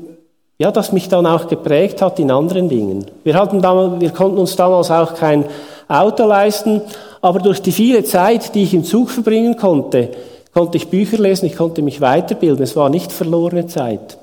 ja, 0.58 0.72
das 0.72 0.92
mich 0.92 1.10
dann 1.10 1.26
auch 1.26 1.48
geprägt 1.48 2.02
hat 2.02 2.20
in 2.20 2.32
anderen 2.32 2.70
Dingen. 2.70 3.06
Wir, 3.24 3.36
hatten 3.36 3.62
damals, 3.62 4.02
wir 4.02 4.10
konnten 4.12 4.38
uns 4.38 4.56
damals 4.56 4.90
auch 4.90 5.14
kein 5.14 5.46
Auto 5.88 6.26
leisten, 6.26 6.82
aber 7.22 7.40
durch 7.40 7.62
die 7.62 7.72
viele 7.72 8.04
Zeit, 8.04 8.56
die 8.56 8.64
ich 8.64 8.74
im 8.74 8.84
Zug 8.84 9.10
verbringen 9.10 9.58
konnte, 9.58 10.10
konnte 10.54 10.78
ich 10.78 10.88
Bücher 10.88 11.18
lesen, 11.18 11.46
ich 11.46 11.58
konnte 11.58 11.82
mich 11.82 12.02
weiterbilden. 12.02 12.64
Es 12.64 12.76
war 12.76 12.90
nicht 12.90 13.12
verlorene 13.12 13.68
Zeit. 13.68 14.18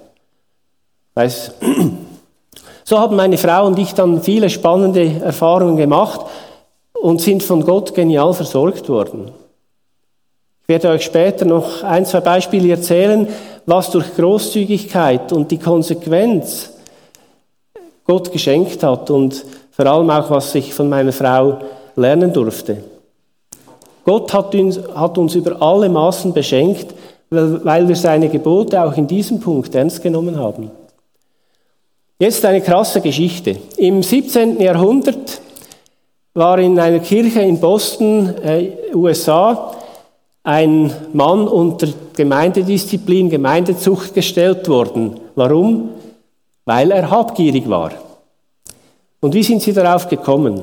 Weiß, 1.14 1.52
so 2.84 2.98
haben 2.98 3.16
meine 3.16 3.38
Frau 3.38 3.66
und 3.66 3.78
ich 3.78 3.94
dann 3.94 4.22
viele 4.22 4.50
spannende 4.50 5.20
Erfahrungen 5.22 5.76
gemacht 5.76 6.20
und 7.00 7.20
sind 7.20 7.42
von 7.42 7.64
Gott 7.64 7.94
genial 7.94 8.32
versorgt 8.34 8.88
worden. 8.88 9.30
Ich 10.62 10.68
werde 10.68 10.88
euch 10.88 11.02
später 11.02 11.44
noch 11.44 11.82
ein, 11.82 12.06
zwei 12.06 12.20
Beispiele 12.20 12.70
erzählen, 12.70 13.28
was 13.66 13.90
durch 13.90 14.14
Großzügigkeit 14.16 15.32
und 15.32 15.50
die 15.50 15.58
Konsequenz 15.58 16.70
Gott 18.04 18.32
geschenkt 18.32 18.82
hat 18.82 19.10
und 19.10 19.44
vor 19.70 19.86
allem 19.86 20.10
auch, 20.10 20.30
was 20.30 20.54
ich 20.54 20.74
von 20.74 20.88
meiner 20.88 21.12
Frau 21.12 21.58
lernen 21.96 22.32
durfte. 22.32 22.78
Gott 24.04 24.32
hat 24.32 24.54
uns, 24.54 24.80
hat 24.94 25.18
uns 25.18 25.34
über 25.34 25.60
alle 25.62 25.88
Maßen 25.88 26.32
beschenkt, 26.32 26.94
weil 27.30 27.88
wir 27.88 27.96
seine 27.96 28.28
Gebote 28.28 28.82
auch 28.82 28.96
in 28.96 29.06
diesem 29.06 29.40
Punkt 29.40 29.74
ernst 29.74 30.02
genommen 30.02 30.38
haben. 30.38 30.70
Jetzt 32.22 32.44
eine 32.44 32.60
krasse 32.60 33.00
Geschichte. 33.00 33.56
Im 33.78 34.00
17. 34.00 34.60
Jahrhundert 34.60 35.40
war 36.34 36.56
in 36.60 36.78
einer 36.78 37.00
Kirche 37.00 37.40
in 37.40 37.58
Boston, 37.58 38.32
äh, 38.44 38.94
USA, 38.94 39.74
ein 40.44 40.94
Mann 41.12 41.48
unter 41.48 41.88
Gemeindedisziplin, 42.14 43.28
Gemeindezucht 43.28 44.14
gestellt 44.14 44.68
worden. 44.68 45.18
Warum? 45.34 45.88
Weil 46.64 46.92
er 46.92 47.10
habgierig 47.10 47.68
war. 47.68 47.90
Und 49.20 49.34
wie 49.34 49.42
sind 49.42 49.60
Sie 49.60 49.72
darauf 49.72 50.08
gekommen? 50.08 50.62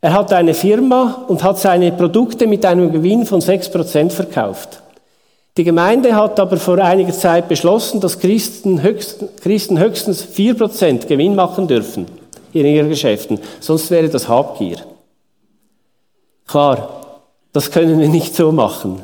Er 0.00 0.12
hat 0.12 0.32
eine 0.32 0.54
Firma 0.54 1.24
und 1.28 1.44
hat 1.44 1.60
seine 1.60 1.92
Produkte 1.92 2.48
mit 2.48 2.66
einem 2.66 2.90
Gewinn 2.90 3.26
von 3.26 3.40
6% 3.40 4.10
verkauft. 4.10 4.82
Die 5.60 5.64
Gemeinde 5.64 6.16
hat 6.16 6.40
aber 6.40 6.56
vor 6.56 6.78
einiger 6.78 7.12
Zeit 7.12 7.46
beschlossen, 7.46 8.00
dass 8.00 8.18
Christen, 8.18 8.80
höchst, 8.80 9.22
Christen 9.42 9.78
höchstens 9.78 10.26
4% 10.26 11.06
Gewinn 11.06 11.34
machen 11.34 11.68
dürfen 11.68 12.06
in 12.54 12.64
ihren 12.64 12.88
Geschäften. 12.88 13.38
Sonst 13.60 13.90
wäre 13.90 14.08
das 14.08 14.26
Habgier. 14.26 14.78
Klar, 16.46 17.02
das 17.52 17.70
können 17.70 18.00
wir 18.00 18.08
nicht 18.08 18.34
so 18.34 18.50
machen. 18.52 19.02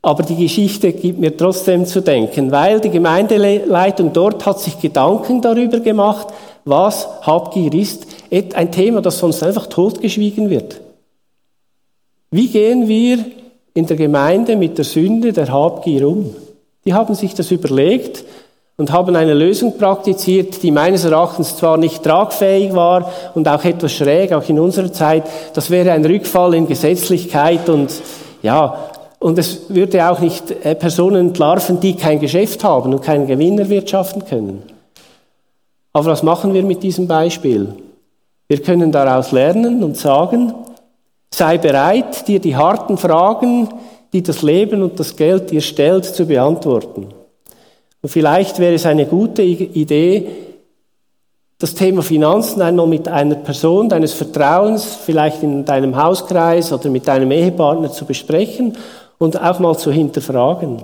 Aber 0.00 0.22
die 0.22 0.36
Geschichte 0.36 0.94
gibt 0.94 1.18
mir 1.18 1.36
trotzdem 1.36 1.84
zu 1.84 2.00
denken, 2.00 2.50
weil 2.50 2.80
die 2.80 2.88
Gemeindeleitung 2.88 4.14
dort 4.14 4.46
hat 4.46 4.58
sich 4.60 4.80
Gedanken 4.80 5.42
darüber 5.42 5.80
gemacht, 5.80 6.28
was 6.64 7.06
Habgier 7.20 7.74
ist. 7.74 8.06
Ein 8.30 8.72
Thema, 8.72 9.02
das 9.02 9.18
sonst 9.18 9.42
einfach 9.42 9.66
totgeschwiegen 9.66 10.48
wird. 10.48 10.80
Wie 12.30 12.48
gehen 12.48 12.88
wir 12.88 13.26
in 13.76 13.86
der 13.86 13.96
Gemeinde 13.96 14.56
mit 14.56 14.78
der 14.78 14.84
Sünde 14.84 15.32
der 15.32 15.52
Habgier 15.52 16.08
um? 16.08 16.34
Die 16.86 16.94
haben 16.94 17.14
sich 17.14 17.34
das 17.34 17.50
überlegt 17.50 18.24
und 18.78 18.90
haben 18.90 19.14
eine 19.16 19.34
Lösung 19.34 19.76
praktiziert, 19.76 20.62
die 20.62 20.70
meines 20.70 21.04
Erachtens 21.04 21.56
zwar 21.56 21.76
nicht 21.76 22.02
tragfähig 22.02 22.74
war 22.74 23.12
und 23.34 23.46
auch 23.48 23.64
etwas 23.64 23.92
schräg, 23.92 24.32
auch 24.32 24.48
in 24.48 24.58
unserer 24.58 24.92
Zeit. 24.92 25.24
Das 25.52 25.70
wäre 25.70 25.92
ein 25.92 26.04
Rückfall 26.04 26.54
in 26.54 26.66
Gesetzlichkeit 26.66 27.68
und 27.68 27.92
ja, 28.42 28.90
und 29.18 29.38
es 29.38 29.68
würde 29.68 30.10
auch 30.10 30.20
nicht 30.20 30.50
äh, 30.64 30.74
Personen 30.74 31.28
entlarven, 31.28 31.80
die 31.80 31.96
kein 31.96 32.18
Geschäft 32.20 32.64
haben 32.64 32.94
und 32.94 33.02
keinen 33.02 33.26
Gewinn 33.26 33.58
erwirtschaften 33.58 34.24
können. 34.24 34.62
Aber 35.92 36.06
was 36.06 36.22
machen 36.22 36.54
wir 36.54 36.62
mit 36.62 36.82
diesem 36.82 37.06
Beispiel? 37.06 37.74
Wir 38.48 38.62
können 38.62 38.92
daraus 38.92 39.32
lernen 39.32 39.82
und 39.82 39.96
sagen, 39.96 40.54
sei 41.30 41.58
bereit, 41.58 42.26
dir 42.28 42.40
die 42.40 42.56
harten 42.56 42.98
Fragen, 42.98 43.68
die 44.12 44.22
das 44.22 44.42
Leben 44.42 44.82
und 44.82 44.98
das 44.98 45.16
Geld 45.16 45.50
dir 45.50 45.60
stellt, 45.60 46.04
zu 46.04 46.26
beantworten. 46.26 47.08
Und 48.02 48.08
vielleicht 48.08 48.58
wäre 48.58 48.74
es 48.74 48.86
eine 48.86 49.06
gute 49.06 49.42
Idee, 49.42 50.28
das 51.58 51.74
Thema 51.74 52.02
Finanzen 52.02 52.60
einmal 52.60 52.86
mit 52.86 53.08
einer 53.08 53.36
Person 53.36 53.88
deines 53.88 54.12
Vertrauens, 54.12 54.84
vielleicht 54.84 55.42
in 55.42 55.64
deinem 55.64 55.96
Hauskreis 55.96 56.72
oder 56.72 56.90
mit 56.90 57.08
deinem 57.08 57.30
Ehepartner 57.30 57.90
zu 57.90 58.04
besprechen 58.04 58.76
und 59.18 59.40
auch 59.40 59.58
mal 59.58 59.76
zu 59.76 59.90
hinterfragen. 59.90 60.82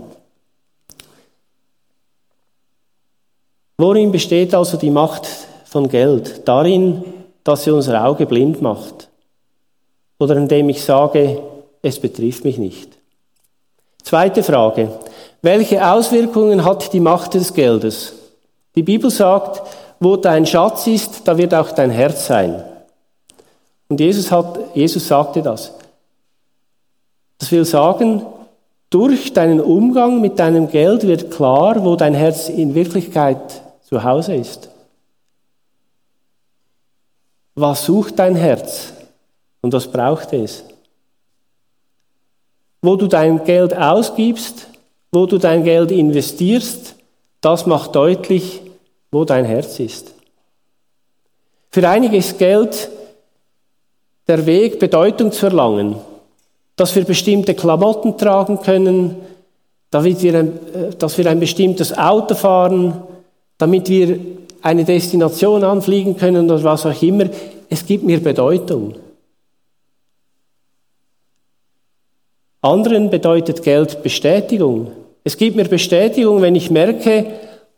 Worin 3.76 4.12
besteht 4.12 4.54
also 4.54 4.76
die 4.78 4.90
Macht 4.90 5.26
von 5.64 5.88
Geld? 5.88 6.48
Darin, 6.48 7.04
dass 7.44 7.64
sie 7.64 7.70
unser 7.70 8.04
Auge 8.04 8.26
blind 8.26 8.62
macht. 8.62 9.08
Oder 10.22 10.36
indem 10.36 10.68
ich 10.68 10.84
sage, 10.84 11.42
es 11.82 11.98
betrifft 11.98 12.44
mich 12.44 12.56
nicht. 12.56 12.88
Zweite 14.04 14.44
Frage. 14.44 14.88
Welche 15.42 15.84
Auswirkungen 15.84 16.64
hat 16.64 16.92
die 16.92 17.00
Macht 17.00 17.34
des 17.34 17.52
Geldes? 17.52 18.12
Die 18.76 18.84
Bibel 18.84 19.10
sagt, 19.10 19.62
wo 19.98 20.14
dein 20.14 20.46
Schatz 20.46 20.86
ist, 20.86 21.26
da 21.26 21.36
wird 21.36 21.52
auch 21.52 21.72
dein 21.72 21.90
Herz 21.90 22.28
sein. 22.28 22.62
Und 23.88 23.98
Jesus, 23.98 24.30
hat, 24.30 24.60
Jesus 24.74 25.08
sagte 25.08 25.42
das. 25.42 25.72
Das 27.38 27.50
will 27.50 27.64
sagen, 27.64 28.24
durch 28.90 29.32
deinen 29.32 29.60
Umgang 29.60 30.20
mit 30.20 30.38
deinem 30.38 30.70
Geld 30.70 31.04
wird 31.04 31.32
klar, 31.32 31.84
wo 31.84 31.96
dein 31.96 32.14
Herz 32.14 32.48
in 32.48 32.76
Wirklichkeit 32.76 33.60
zu 33.82 34.04
Hause 34.04 34.36
ist. 34.36 34.68
Was 37.56 37.84
sucht 37.86 38.20
dein 38.20 38.36
Herz 38.36 38.92
und 39.62 39.72
was 39.72 39.90
braucht 39.90 40.32
es? 40.32 40.64
Wo 42.82 42.96
du 42.96 43.06
dein 43.06 43.42
Geld 43.44 43.76
ausgibst, 43.76 44.68
wo 45.10 45.26
du 45.26 45.38
dein 45.38 45.64
Geld 45.64 45.90
investierst, 45.90 46.94
das 47.40 47.66
macht 47.66 47.94
deutlich, 47.94 48.60
wo 49.10 49.24
dein 49.24 49.44
Herz 49.44 49.80
ist. 49.80 50.12
Für 51.70 51.88
einige 51.88 52.18
ist 52.18 52.38
Geld 52.38 52.90
der 54.28 54.44
Weg, 54.46 54.78
Bedeutung 54.78 55.32
zu 55.32 55.46
erlangen 55.46 55.96
dass 56.76 56.94
wir 56.94 57.04
bestimmte 57.04 57.54
Klamotten 57.54 58.16
tragen 58.16 58.60
können, 58.60 59.16
damit 59.90 60.22
wir 60.22 60.38
ein, 60.38 60.48
äh, 60.48 60.94
dass 60.98 61.18
wir 61.18 61.30
ein 61.30 61.40
bestimmtes 61.40 61.96
Auto 61.96 62.34
fahren, 62.34 63.02
damit 63.58 63.88
wir 63.88 64.18
eine 64.62 64.84
Destination 64.84 65.64
anfliegen 65.64 66.16
können 66.16 66.50
oder 66.50 66.62
was 66.64 66.86
auch 66.86 67.02
immer. 67.02 67.26
Es 67.68 67.84
gibt 67.84 68.04
mir 68.04 68.20
Bedeutung. 68.20 68.94
Anderen 72.62 73.10
bedeutet 73.10 73.64
Geld 73.64 74.04
Bestätigung. 74.04 74.92
Es 75.24 75.36
gibt 75.36 75.56
mir 75.56 75.64
Bestätigung, 75.64 76.40
wenn 76.42 76.54
ich 76.54 76.70
merke, 76.70 77.26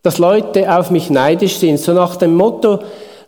dass 0.02 0.18
Leute 0.18 0.78
auf 0.78 0.90
mich 0.90 1.08
neidisch 1.08 1.56
sind. 1.56 1.80
So 1.80 1.94
nach 1.94 2.16
dem 2.16 2.36
Motto, 2.36 2.80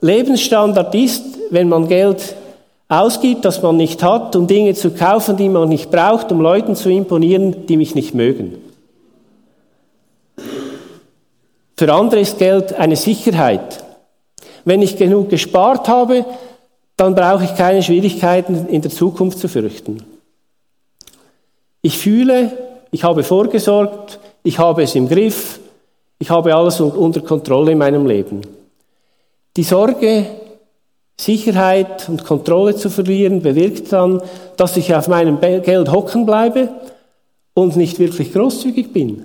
Lebensstandard 0.03 0.95
ist, 0.95 1.25
wenn 1.51 1.71
man 1.71 1.89
Geld 1.89 2.37
ausgibt, 2.89 3.47
das 3.47 3.63
man 3.63 3.79
nicht 3.79 4.03
hat, 4.03 4.37
um 4.37 4.47
Dinge 4.47 4.75
zu 4.75 4.91
kaufen, 4.91 5.39
die 5.39 5.49
man 5.49 5.71
nicht 5.71 5.91
braucht, 5.91 6.31
um 6.31 6.43
Leuten 6.43 6.77
zu 6.77 6.91
imponieren, 6.91 7.67
die 7.67 7.79
mich 7.79 7.95
nicht 7.95 8.15
mögen. 8.15 8.59
Für 11.79 11.93
andere 11.93 12.21
ist 12.21 12.39
Geld 12.39 12.75
eine 12.75 12.97
Sicherheit. 12.97 13.83
Wenn 14.67 14.83
ich 14.83 14.99
genug 14.99 15.31
gespart 15.31 15.89
habe, 15.89 16.27
dann 16.99 17.15
brauche 17.15 17.45
ich 17.45 17.55
keine 17.55 17.83
Schwierigkeiten 17.83 18.67
in 18.69 18.83
der 18.83 18.91
Zukunft 18.91 19.39
zu 19.39 19.49
fürchten. 19.49 20.16
Ich 21.87 21.99
fühle, 21.99 22.51
ich 22.91 23.05
habe 23.05 23.23
vorgesorgt, 23.23 24.19
ich 24.43 24.59
habe 24.59 24.83
es 24.83 24.97
im 24.97 25.09
Griff, 25.09 25.61
ich 26.19 26.31
habe 26.31 26.53
alles 26.53 26.81
unter 26.81 27.21
Kontrolle 27.21 27.71
in 27.71 27.79
meinem 27.79 28.07
Leben. 28.07 28.41
Die 29.57 29.63
Sorge 29.63 30.27
Sicherheit 31.17 32.09
und 32.09 32.25
Kontrolle 32.25 32.75
zu 32.75 32.91
verlieren, 32.91 33.41
bewirkt 33.41 33.93
dann, 33.93 34.21
dass 34.57 34.77
ich 34.77 34.97
auf 34.97 35.07
meinem 35.07 35.41
Geld 35.41 35.93
hocken 35.93 36.27
bleibe 36.27 36.71
und 37.55 37.77
nicht 37.77 38.01
wirklich 38.01 38.33
großzügig 38.33 38.93
bin. 38.93 39.23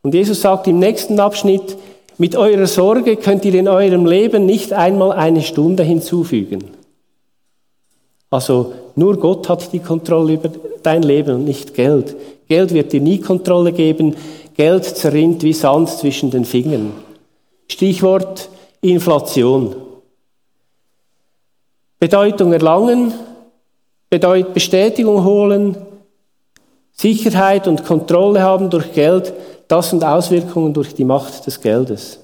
Und 0.00 0.14
Jesus 0.14 0.40
sagt 0.40 0.66
im 0.68 0.78
nächsten 0.78 1.20
Abschnitt, 1.20 1.76
mit 2.16 2.34
eurer 2.34 2.66
Sorge 2.66 3.16
könnt 3.16 3.44
ihr 3.44 3.56
in 3.56 3.68
eurem 3.68 4.06
Leben 4.06 4.46
nicht 4.46 4.72
einmal 4.72 5.12
eine 5.12 5.42
Stunde 5.42 5.82
hinzufügen. 5.82 6.64
Also 8.30 8.72
nur 8.96 9.18
Gott 9.18 9.48
hat 9.48 9.72
die 9.72 9.78
Kontrolle 9.78 10.34
über 10.34 10.50
dein 10.82 11.02
Leben 11.02 11.36
und 11.36 11.44
nicht 11.44 11.74
Geld. 11.74 12.16
Geld 12.48 12.72
wird 12.72 12.92
dir 12.92 13.00
nie 13.00 13.20
Kontrolle 13.20 13.72
geben. 13.72 14.16
Geld 14.56 14.84
zerrinnt 14.84 15.42
wie 15.42 15.52
Sand 15.52 15.90
zwischen 15.90 16.30
den 16.30 16.46
Fingern. 16.46 16.92
Stichwort 17.68 18.48
Inflation. 18.80 19.76
Bedeutung 21.98 22.52
erlangen, 22.52 23.12
Bedeut 24.08 24.54
Bestätigung 24.54 25.24
holen, 25.24 25.76
Sicherheit 26.92 27.66
und 27.68 27.84
Kontrolle 27.84 28.42
haben 28.42 28.70
durch 28.70 28.92
Geld, 28.92 29.34
das 29.68 29.90
sind 29.90 30.04
Auswirkungen 30.04 30.72
durch 30.72 30.94
die 30.94 31.04
Macht 31.04 31.46
des 31.46 31.60
Geldes. 31.60 32.20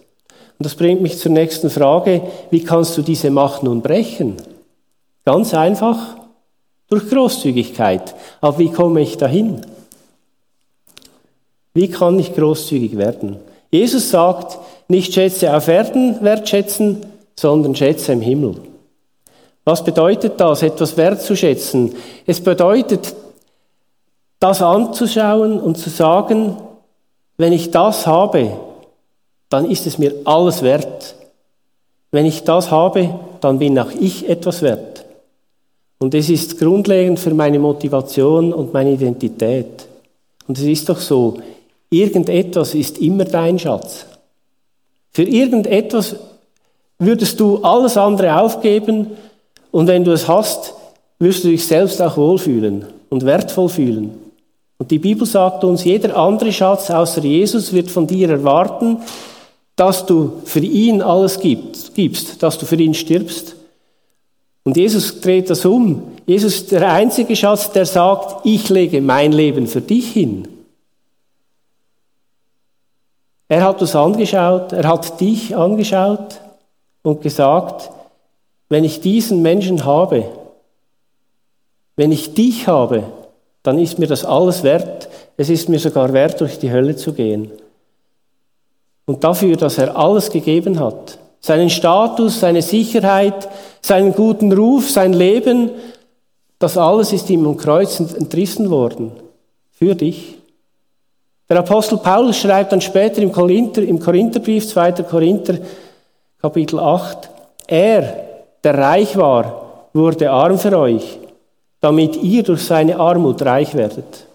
Und 0.59 0.65
das 0.65 0.75
bringt 0.75 1.03
mich 1.03 1.19
zur 1.19 1.33
nächsten 1.33 1.69
Frage, 1.69 2.23
wie 2.51 2.63
kannst 2.63 2.97
du 2.97 3.03
diese 3.03 3.31
Macht 3.31 3.63
nun 3.63 3.83
brechen? 3.83 4.37
Ganz 5.25 5.53
einfach, 5.53 6.17
durch 6.93 7.09
Großzügigkeit. 7.09 8.15
Aber 8.43 8.59
wie 8.59 8.71
komme 8.71 9.01
ich 9.01 9.17
dahin? 9.17 9.63
Wie 11.73 11.89
kann 11.89 12.19
ich 12.19 12.35
großzügig 12.35 12.99
werden? 12.99 13.39
Jesus 13.71 14.11
sagt, 14.11 14.59
nicht 14.89 15.15
Schätze 15.15 15.57
auf 15.57 15.69
Erden 15.69 16.23
wertschätzen, 16.23 16.99
sondern 17.35 17.75
Schätze 17.75 18.13
im 18.13 18.21
Himmel. 18.21 18.57
Was 19.65 19.83
bedeutet 19.83 20.39
das, 20.39 20.63
etwas 20.63 20.99
wertzuschätzen? 20.99 21.95
Es 22.27 22.43
bedeutet, 22.43 23.15
das 24.39 24.61
anzuschauen 24.61 25.61
und 25.61 25.79
zu 25.79 25.89
sagen, 25.89 26.59
wenn 27.39 27.55
ich 27.55 27.71
das 27.71 28.07
habe, 28.07 28.53
dann 29.49 29.71
ist 29.71 29.87
es 29.87 29.97
mir 29.97 30.13
alles 30.27 30.61
wert. 30.61 31.15
Wenn 32.11 32.27
ich 32.27 32.45
das 32.45 32.71
habe, 32.71 33.19
dann 33.41 33.59
bin 33.59 33.79
auch 33.79 33.93
ich 33.93 34.29
etwas 34.29 34.61
wert. 34.61 34.92
Und 36.03 36.15
es 36.15 36.29
ist 36.29 36.59
grundlegend 36.59 37.21
für 37.21 37.33
meine 37.33 37.61
Motivation 37.61 38.53
und 38.53 38.75
meine 38.75 38.91
Identität. 38.91 39.87
Und 40.49 40.59
es 40.59 40.65
ist 40.65 40.89
doch 40.89 40.99
so, 40.99 41.39
irgendetwas 41.91 42.75
ist 42.75 42.99
immer 42.99 43.25
dein 43.25 43.57
Schatz. 43.57 44.05
Für 45.13 45.23
irgendetwas 45.23 46.17
würdest 46.99 47.39
du 47.39 47.59
alles 47.59 47.97
andere 47.97 48.37
aufgeben 48.37 49.13
und 49.71 49.87
wenn 49.87 50.03
du 50.03 50.11
es 50.11 50.27
hast, 50.27 50.75
wirst 51.21 51.45
du 51.45 51.49
dich 51.51 51.65
selbst 51.65 52.03
auch 52.03 52.17
wohlfühlen 52.17 52.85
und 53.09 53.25
wertvoll 53.25 53.69
fühlen. 53.69 54.11
Und 54.79 54.91
die 54.91 54.99
Bibel 54.99 55.25
sagt 55.25 55.63
uns, 55.63 55.85
jeder 55.85 56.17
andere 56.17 56.53
Schatz 56.53 56.91
außer 56.91 57.23
Jesus 57.23 57.73
wird 57.73 57.89
von 57.89 58.09
dir 58.09 58.29
erwarten, 58.29 58.97
dass 59.77 60.05
du 60.05 60.33
für 60.47 60.59
ihn 60.59 61.01
alles 61.01 61.39
gibst, 61.39 62.43
dass 62.43 62.59
du 62.59 62.67
für 62.67 62.75
ihn 62.75 62.93
stirbst. 62.93 63.55
Und 64.65 64.77
Jesus 64.77 65.21
dreht 65.21 65.51
das 65.51 65.65
um. 65.65 66.13
Jesus 66.27 66.55
ist 66.55 66.73
der 66.73 66.93
einzige 66.93 67.35
Schatz, 67.35 67.73
der 67.73 67.87
sagt, 67.87 68.47
ich 68.47 68.69
lege 68.69 69.01
mein 69.01 69.33
Leben 69.33 69.67
für 69.67 69.81
dich 69.81 70.13
hin. 70.13 70.47
Er 73.49 73.65
hat 73.65 73.81
uns 73.83 73.95
angeschaut, 73.95 74.73
er 74.73 74.89
hat 74.89 75.21
dich 75.21 75.55
angeschaut 75.55 76.41
und 77.03 77.21
gesagt, 77.21 77.91
wenn 78.69 78.85
ich 78.85 79.01
diesen 79.01 79.43
Menschen 79.43 79.85
habe, 79.85 80.25
wenn 81.97 82.13
ich 82.13 82.33
dich 82.33 82.67
habe, 82.67 83.05
dann 83.63 83.79
ist 83.79 83.99
mir 83.99 84.07
das 84.07 84.25
alles 84.25 84.63
wert. 84.63 85.09
Es 85.37 85.51
ist 85.51 85.69
mir 85.69 85.79
sogar 85.79 86.13
wert, 86.13 86.41
durch 86.41 86.59
die 86.59 86.73
Hölle 86.73 86.97
zu 86.97 87.13
gehen. 87.13 87.51
Und 89.05 89.25
dafür, 89.25 89.57
dass 89.57 89.79
er 89.79 89.97
alles 89.97 90.31
gegeben 90.31 90.81
hat, 90.81 91.19
seinen 91.41 91.71
Status, 91.71 92.41
seine 92.41 92.63
Sicherheit, 92.63 93.49
seinen 93.85 94.15
guten 94.15 94.53
Ruf, 94.53 94.91
sein 94.91 95.13
Leben, 95.13 95.71
das 96.59 96.79
alles 96.79 97.13
ist 97.13 97.29
ihm 97.29 97.47
am 97.47 97.57
Kreuz 97.57 97.99
entrissen 97.99 98.71
worden. 98.71 99.13
Für 99.73 99.95
dich. 99.95 100.39
Der 101.49 101.59
Apostel 101.59 101.99
Paulus 101.99 102.39
schreibt 102.39 102.73
dann 102.73 102.81
später 102.81 103.21
im, 103.21 103.33
Korinther, 103.33 103.83
im 103.83 103.99
Korintherbrief, 103.99 104.69
2. 104.69 104.93
Korinther, 105.03 105.59
Kapitel 106.41 106.79
8, 106.79 107.29
er, 107.67 108.15
der 108.63 108.79
reich 108.79 109.17
war, 109.17 109.89
wurde 109.93 110.31
arm 110.31 110.59
für 110.59 110.79
euch, 110.79 111.19
damit 111.81 112.17
ihr 112.23 112.43
durch 112.43 112.63
seine 112.63 112.97
Armut 112.99 113.43
reich 113.43 113.75
werdet. 113.75 114.27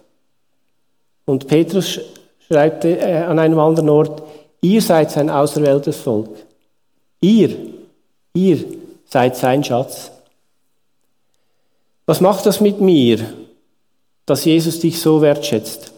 Und 1.25 1.47
Petrus 1.47 1.99
schreibt 2.47 2.85
äh, 2.85 3.23
an 3.27 3.39
einem 3.39 3.59
anderen 3.59 3.89
Ort, 3.89 4.21
ihr 4.61 4.81
seid 4.81 5.11
sein 5.11 5.29
auserwähltes 5.29 5.97
Volk. 5.97 6.29
Ihr, 7.19 7.49
ihr 8.33 8.65
seid 9.07 9.35
sein 9.35 9.63
Schatz. 9.63 10.11
Was 12.05 12.21
macht 12.21 12.45
das 12.45 12.61
mit 12.61 12.79
mir, 12.79 13.19
dass 14.25 14.45
Jesus 14.45 14.79
dich 14.79 15.01
so 15.01 15.21
wertschätzt? 15.21 15.93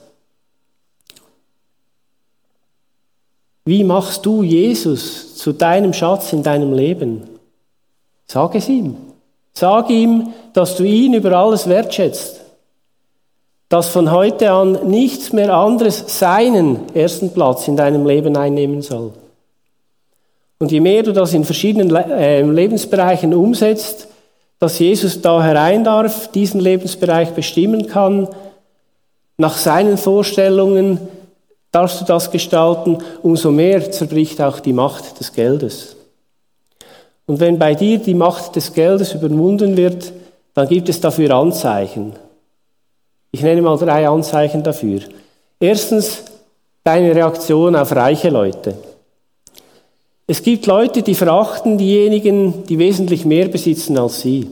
Wie 3.66 3.84
machst 3.84 4.26
du 4.26 4.42
Jesus 4.42 5.36
zu 5.36 5.54
deinem 5.54 5.94
Schatz 5.94 6.34
in 6.34 6.42
deinem 6.42 6.74
Leben? 6.74 7.30
Sag 8.26 8.56
es 8.56 8.68
ihm. 8.68 8.96
Sag 9.54 9.90
ihm, 9.90 10.34
dass 10.54 10.76
du 10.78 10.84
ihn 10.84 11.14
über 11.14 11.34
alles 11.34 11.68
wertschätzt. 11.68 12.42
Dass 13.68 13.90
von 13.90 14.12
heute 14.12 14.52
an 14.52 14.90
nichts 14.90 15.34
mehr 15.34 15.54
anderes 15.54 16.04
seinen 16.08 16.96
ersten 16.96 17.32
Platz 17.32 17.68
in 17.68 17.78
deinem 17.78 18.08
Leben 18.08 18.36
einnehmen 18.36 18.82
soll. 18.82 19.14
Und 20.60 20.72
je 20.72 20.82
mehr 20.82 21.04
du 21.04 21.14
das 21.14 21.34
in 21.34 21.46
verschiedenen 21.46 21.96
äh, 21.96 22.42
Lebensbereichen 22.42 23.34
umsetzt, 23.34 24.08
dass 24.60 24.78
Jesus 24.78 25.22
da 25.22 25.42
herein 25.42 25.86
darf, 25.86 26.30
diesen 26.32 26.60
Lebensbereich 26.60 27.30
bestimmen 27.30 27.88
kann, 27.88 28.28
nach 29.38 29.58
seinen 29.58 29.98
Vorstellungen, 29.98 31.00
darfst 31.72 32.02
du 32.02 32.06
das 32.06 32.30
gestalten, 32.30 32.98
umso 33.22 33.52
mehr 33.52 33.90
zerbricht 33.92 34.42
auch 34.42 34.60
die 34.60 34.74
Macht 34.74 35.20
des 35.20 35.32
Geldes. 35.32 35.96
Und 37.26 37.40
wenn 37.40 37.58
bei 37.58 37.76
dir 37.76 38.00
die 38.00 38.16
Macht 38.16 38.56
des 38.56 38.74
Geldes 38.74 39.14
überwunden 39.14 39.78
wird, 39.78 40.12
dann 40.56 40.68
gibt 40.68 40.90
es 40.90 41.00
dafür 41.00 41.32
Anzeichen. 41.32 42.14
Ich 43.32 43.44
nenne 43.44 43.62
mal 43.62 43.78
drei 43.78 44.10
Anzeichen 44.10 44.64
dafür. 44.64 45.02
Erstens 45.60 46.24
deine 46.84 47.16
Reaktion 47.16 47.76
auf 47.76 47.96
reiche 47.96 48.30
Leute. 48.30 48.74
Es 50.30 50.44
gibt 50.44 50.66
Leute, 50.68 51.02
die 51.02 51.16
verachten 51.16 51.78
diejenigen, 51.78 52.64
die 52.66 52.78
wesentlich 52.78 53.26
mehr 53.26 53.50
besitzen 53.50 53.98
als 53.98 54.22
sie. 54.22 54.48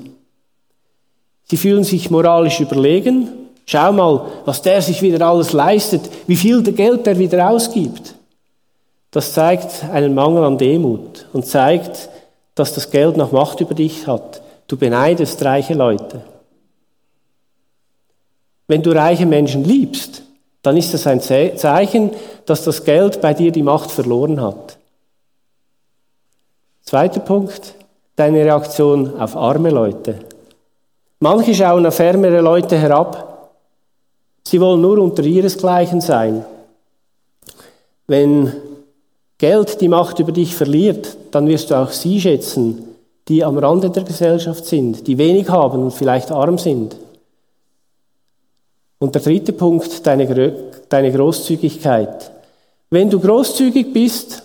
Sie 1.46 1.58
fühlen 1.58 1.86
sich 1.86 2.12
moralisch 2.12 2.60
überlegen 2.60 3.30
Schau 3.70 3.92
mal, 3.92 4.26
was 4.46 4.62
der 4.62 4.82
sich 4.82 5.02
wieder 5.02 5.28
alles 5.28 5.52
leistet, 5.52 6.10
wie 6.26 6.38
viel 6.38 6.64
Geld 6.64 7.06
der 7.06 7.20
wieder 7.20 7.50
ausgibt. 7.50 8.16
Das 9.12 9.34
zeigt 9.34 9.84
einen 9.92 10.16
Mangel 10.16 10.46
an 10.46 10.58
Demut 10.58 11.28
und 11.34 11.46
zeigt, 11.46 12.08
dass 12.56 12.74
das 12.74 12.90
Geld 12.92 13.18
noch 13.18 13.34
Macht 13.34 13.60
über 13.60 13.74
dich 13.74 14.08
hat. 14.08 14.42
Du 14.68 14.78
beneidest 14.78 15.44
reiche 15.44 15.74
Leute. 15.74 16.22
Wenn 18.68 18.82
du 18.82 18.92
reiche 18.92 19.26
Menschen 19.26 19.66
liebst, 19.66 20.24
dann 20.62 20.78
ist 20.78 20.94
das 20.94 21.06
ein 21.06 21.20
Zeichen, 21.20 22.12
dass 22.46 22.64
das 22.64 22.86
Geld 22.86 23.20
bei 23.20 23.34
dir 23.34 23.52
die 23.52 23.64
Macht 23.64 23.92
verloren 23.92 24.40
hat. 24.40 24.77
Zweiter 26.88 27.20
Punkt, 27.20 27.74
deine 28.16 28.46
Reaktion 28.46 29.20
auf 29.20 29.36
arme 29.36 29.72
Leute. 29.72 30.20
Manche 31.20 31.54
schauen 31.54 31.86
auf 31.86 32.00
ärmere 32.00 32.40
Leute 32.40 32.78
herab, 32.78 33.52
Sie 34.48 34.62
wollen 34.62 34.80
nur 34.80 34.98
unter 35.00 35.22
ihresgleichen 35.24 36.00
sein. 36.00 36.46
Wenn 38.08 38.54
Geld 39.38 39.82
die 39.82 39.90
Macht 39.90 40.20
über 40.20 40.32
dich 40.32 40.56
verliert, 40.56 41.18
dann 41.32 41.50
wirst 41.50 41.72
du 41.72 41.76
auch 41.76 41.92
sie 41.92 42.22
schätzen, 42.22 42.96
die 43.28 43.44
am 43.44 43.58
Rande 43.58 43.90
der 43.90 44.04
Gesellschaft 44.04 44.66
sind, 44.66 45.06
die 45.06 45.18
wenig 45.18 45.50
haben 45.50 45.84
und 45.84 45.92
vielleicht 45.92 46.32
arm 46.32 46.58
sind. 46.58 46.96
Und 49.00 49.14
der 49.14 49.22
dritte 49.22 49.52
Punkt, 49.52 50.08
deine, 50.08 50.54
deine 50.88 51.12
Großzügigkeit. 51.12 52.32
Wenn 52.90 53.10
du 53.10 53.20
großzügig 53.20 53.92
bist, 53.92 54.44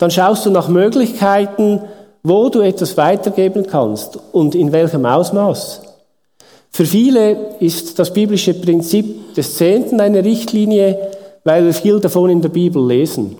dann 0.00 0.10
schaust 0.10 0.46
du 0.46 0.50
nach 0.50 0.68
Möglichkeiten, 0.68 1.82
wo 2.22 2.48
du 2.48 2.60
etwas 2.62 2.96
weitergeben 2.96 3.66
kannst 3.66 4.18
und 4.32 4.54
in 4.54 4.72
welchem 4.72 5.04
Ausmaß. 5.04 5.82
Für 6.70 6.86
viele 6.86 7.56
ist 7.60 7.98
das 7.98 8.10
biblische 8.10 8.54
Prinzip 8.54 9.34
des 9.34 9.56
Zehnten 9.56 10.00
eine 10.00 10.24
Richtlinie, 10.24 10.98
weil 11.44 11.66
wir 11.66 11.74
viel 11.74 12.00
davon 12.00 12.30
in 12.30 12.40
der 12.40 12.48
Bibel 12.48 12.86
lesen. 12.86 13.36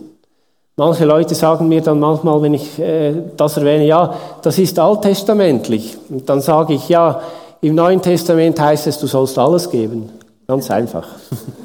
Manche 0.77 1.07
Leute 1.07 1.35
sagen 1.35 1.66
mir 1.66 1.81
dann 1.81 1.99
manchmal, 1.99 2.42
wenn 2.42 2.53
ich 2.53 2.79
äh, 2.79 3.14
das 3.38 3.57
erwähne, 3.57 3.87
ja, 3.87 4.14
das 4.42 4.59
ist 4.59 4.79
alttestamentlich. 4.79 5.96
Und 6.11 6.29
dann 6.29 6.42
sage 6.42 6.75
ich, 6.75 6.90
ja, 6.90 7.23
im 7.62 7.75
Neuen 7.75 8.03
Testament 8.03 8.61
heißt 8.61 8.87
es, 8.87 8.99
du 8.99 9.07
sollst 9.07 9.38
alles 9.38 9.70
geben. 9.70 10.11
Ganz 10.46 10.70
einfach. 10.70 11.07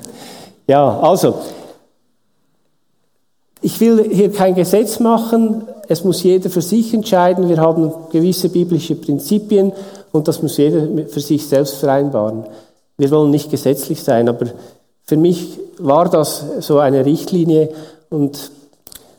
ja, 0.67 0.99
also, 1.01 1.35
ich 3.65 3.79
will 3.79 4.11
hier 4.11 4.31
kein 4.31 4.53
Gesetz 4.53 4.99
machen, 4.99 5.63
es 5.87 6.03
muss 6.03 6.21
jeder 6.21 6.51
für 6.51 6.61
sich 6.61 6.93
entscheiden. 6.93 7.49
Wir 7.49 7.57
haben 7.57 7.91
gewisse 8.11 8.49
biblische 8.49 8.93
Prinzipien 8.93 9.73
und 10.11 10.27
das 10.27 10.43
muss 10.43 10.57
jeder 10.57 11.07
für 11.07 11.19
sich 11.19 11.47
selbst 11.47 11.77
vereinbaren. 11.77 12.43
Wir 12.95 13.09
wollen 13.09 13.31
nicht 13.31 13.49
gesetzlich 13.49 14.03
sein, 14.03 14.29
aber 14.29 14.45
für 15.05 15.17
mich 15.17 15.57
war 15.79 16.07
das 16.09 16.45
so 16.59 16.77
eine 16.77 17.07
Richtlinie. 17.07 17.69
Und 18.11 18.51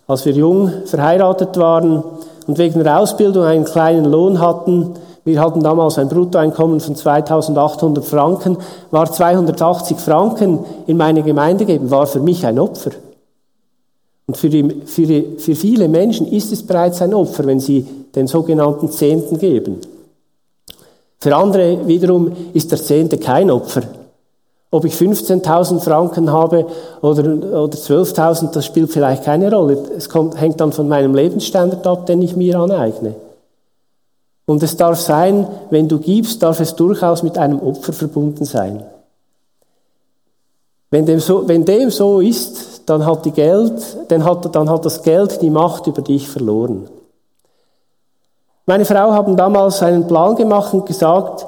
als 0.07 0.25
wir 0.27 0.33
jung 0.33 0.71
verheiratet 0.85 1.57
waren 1.57 2.05
und 2.47 2.57
wegen 2.57 2.85
der 2.85 3.01
Ausbildung 3.01 3.43
einen 3.43 3.65
kleinen 3.65 4.05
Lohn 4.05 4.41
hatten, 4.41 4.95
wir 5.25 5.41
hatten 5.41 5.61
damals 5.61 5.99
ein 5.99 6.09
Bruttoeinkommen 6.09 6.79
von 6.79 6.95
2800 6.95 8.05
Franken, 8.05 8.59
war 8.93 9.11
280 9.11 9.97
Franken 9.97 10.61
in 10.87 10.97
meine 10.97 11.25
Gemeinde 11.25 11.65
geben, 11.65 11.91
war 11.91 12.07
für 12.07 12.21
mich 12.21 12.47
ein 12.47 12.61
Opfer. 12.61 12.93
Und 14.27 14.37
für, 14.37 14.49
die, 14.49 14.83
für, 14.87 15.07
die, 15.07 15.37
für 15.39 15.55
viele 15.55 15.89
Menschen 15.89 16.27
ist 16.27 16.53
es 16.53 16.62
bereits 16.62 17.01
ein 17.01 17.15
Opfer, 17.15 17.47
wenn 17.47 17.61
sie 17.61 17.87
den 18.15 18.27
sogenannten 18.27 18.91
Zehnten 18.91 19.39
geben. 19.39 19.81
Für 21.19 21.37
andere 21.37 21.87
wiederum 21.87 22.33
ist 22.53 22.71
der 22.71 22.83
Zehnte 22.83 23.19
kein 23.19 23.51
Opfer. 23.51 23.83
Ob 24.71 24.85
ich 24.85 24.95
15.000 24.95 25.81
Franken 25.81 26.33
habe 26.33 26.67
oder, 27.01 27.23
oder 27.62 27.79
12.000, 27.79 28.51
das 28.51 28.67
spielt 28.67 28.91
vielleicht 28.91 29.25
keine 29.25 29.51
Rolle. 29.53 29.79
Es 29.97 30.09
kommt, 30.09 30.39
hängt 30.41 30.61
dann 30.61 30.73
von 30.73 30.89
meinem 30.89 31.15
Lebensstandard 31.15 31.87
ab, 31.87 32.07
den 32.07 32.21
ich 32.21 32.37
mir 32.37 32.59
aneigne. 32.59 33.15
Und 34.45 34.62
es 34.62 34.77
darf 34.77 35.01
sein, 35.01 35.47
wenn 35.71 35.89
du 35.89 35.99
gibst, 35.99 36.43
darf 36.43 36.61
es 36.61 36.75
durchaus 36.75 37.23
mit 37.23 37.39
einem 37.39 37.61
Opfer 37.61 37.93
verbunden 37.93 38.45
sein. 38.45 38.83
Wenn 40.91 41.07
dem 41.07 41.21
so, 41.21 41.49
wenn 41.49 41.65
dem 41.65 41.91
so 41.91 42.21
ist, 42.21 42.76
dann 42.87 43.05
hat, 43.05 43.25
die 43.25 43.33
Geld, 43.33 43.72
dann, 44.09 44.25
hat, 44.25 44.55
dann 44.55 44.70
hat 44.70 44.85
das 44.85 45.03
Geld 45.03 45.42
die 45.42 45.51
Macht 45.51 45.87
über 45.87 46.03
dich 46.03 46.29
verloren. 46.29 46.88
Meine 48.66 48.85
Frau 48.85 49.12
haben 49.12 49.37
damals 49.37 49.83
einen 49.83 50.07
Plan 50.07 50.35
gemacht 50.35 50.72
und 50.75 50.87
gesagt, 50.87 51.46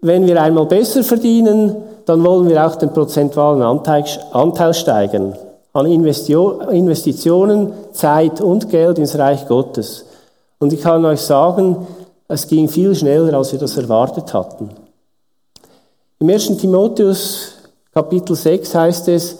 wenn 0.00 0.26
wir 0.26 0.40
einmal 0.40 0.66
besser 0.66 1.02
verdienen, 1.02 1.76
dann 2.04 2.24
wollen 2.24 2.48
wir 2.48 2.66
auch 2.66 2.76
den 2.76 2.92
prozentualen 2.92 3.62
Anteil, 3.62 4.04
Anteil 4.32 4.74
steigern 4.74 5.34
an 5.72 5.86
Investitionen, 5.86 7.72
Zeit 7.92 8.40
und 8.40 8.68
Geld 8.68 8.98
ins 8.98 9.18
Reich 9.18 9.46
Gottes. 9.46 10.04
Und 10.58 10.72
ich 10.72 10.80
kann 10.80 11.04
euch 11.04 11.20
sagen, 11.20 11.86
es 12.26 12.46
ging 12.48 12.68
viel 12.68 12.94
schneller, 12.94 13.36
als 13.36 13.52
wir 13.52 13.58
das 13.58 13.76
erwartet 13.76 14.34
hatten. 14.34 14.70
Im 16.18 16.28
1. 16.28 16.56
Timotheus 16.56 17.52
Kapitel 17.94 18.34
6 18.34 18.74
heißt 18.74 19.08
es, 19.08 19.36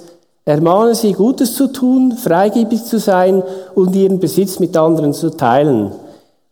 ermahne 0.49 0.95
sie, 0.95 1.13
Gutes 1.13 1.55
zu 1.55 1.67
tun, 1.67 2.13
freigebig 2.13 2.83
zu 2.83 2.99
sein 2.99 3.43
und 3.75 3.95
ihren 3.95 4.19
Besitz 4.19 4.59
mit 4.59 4.75
anderen 4.79 5.13
zu 5.13 5.29
teilen. 5.29 5.93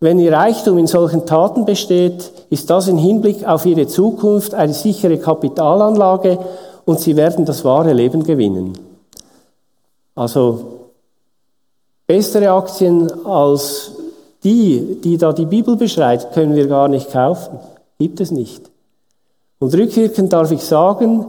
Wenn 0.00 0.18
ihr 0.18 0.34
Reichtum 0.34 0.76
in 0.76 0.86
solchen 0.86 1.24
Taten 1.24 1.64
besteht, 1.64 2.30
ist 2.50 2.68
das 2.68 2.88
im 2.88 2.98
Hinblick 2.98 3.46
auf 3.46 3.64
ihre 3.64 3.86
Zukunft 3.86 4.52
eine 4.52 4.74
sichere 4.74 5.16
Kapitalanlage 5.16 6.38
und 6.84 7.00
sie 7.00 7.16
werden 7.16 7.46
das 7.46 7.64
wahre 7.64 7.94
Leben 7.94 8.22
gewinnen. 8.22 8.74
Also 10.14 10.60
bessere 12.06 12.50
Aktien 12.50 13.10
als 13.24 13.92
die, 14.44 15.00
die 15.02 15.16
da 15.16 15.32
die 15.32 15.46
Bibel 15.46 15.74
beschreibt, 15.76 16.34
können 16.34 16.54
wir 16.54 16.66
gar 16.66 16.88
nicht 16.88 17.10
kaufen. 17.10 17.58
Gibt 17.98 18.20
es 18.20 18.30
nicht. 18.30 18.70
Und 19.58 19.74
rückwirkend 19.74 20.34
darf 20.34 20.50
ich 20.50 20.62
sagen, 20.62 21.24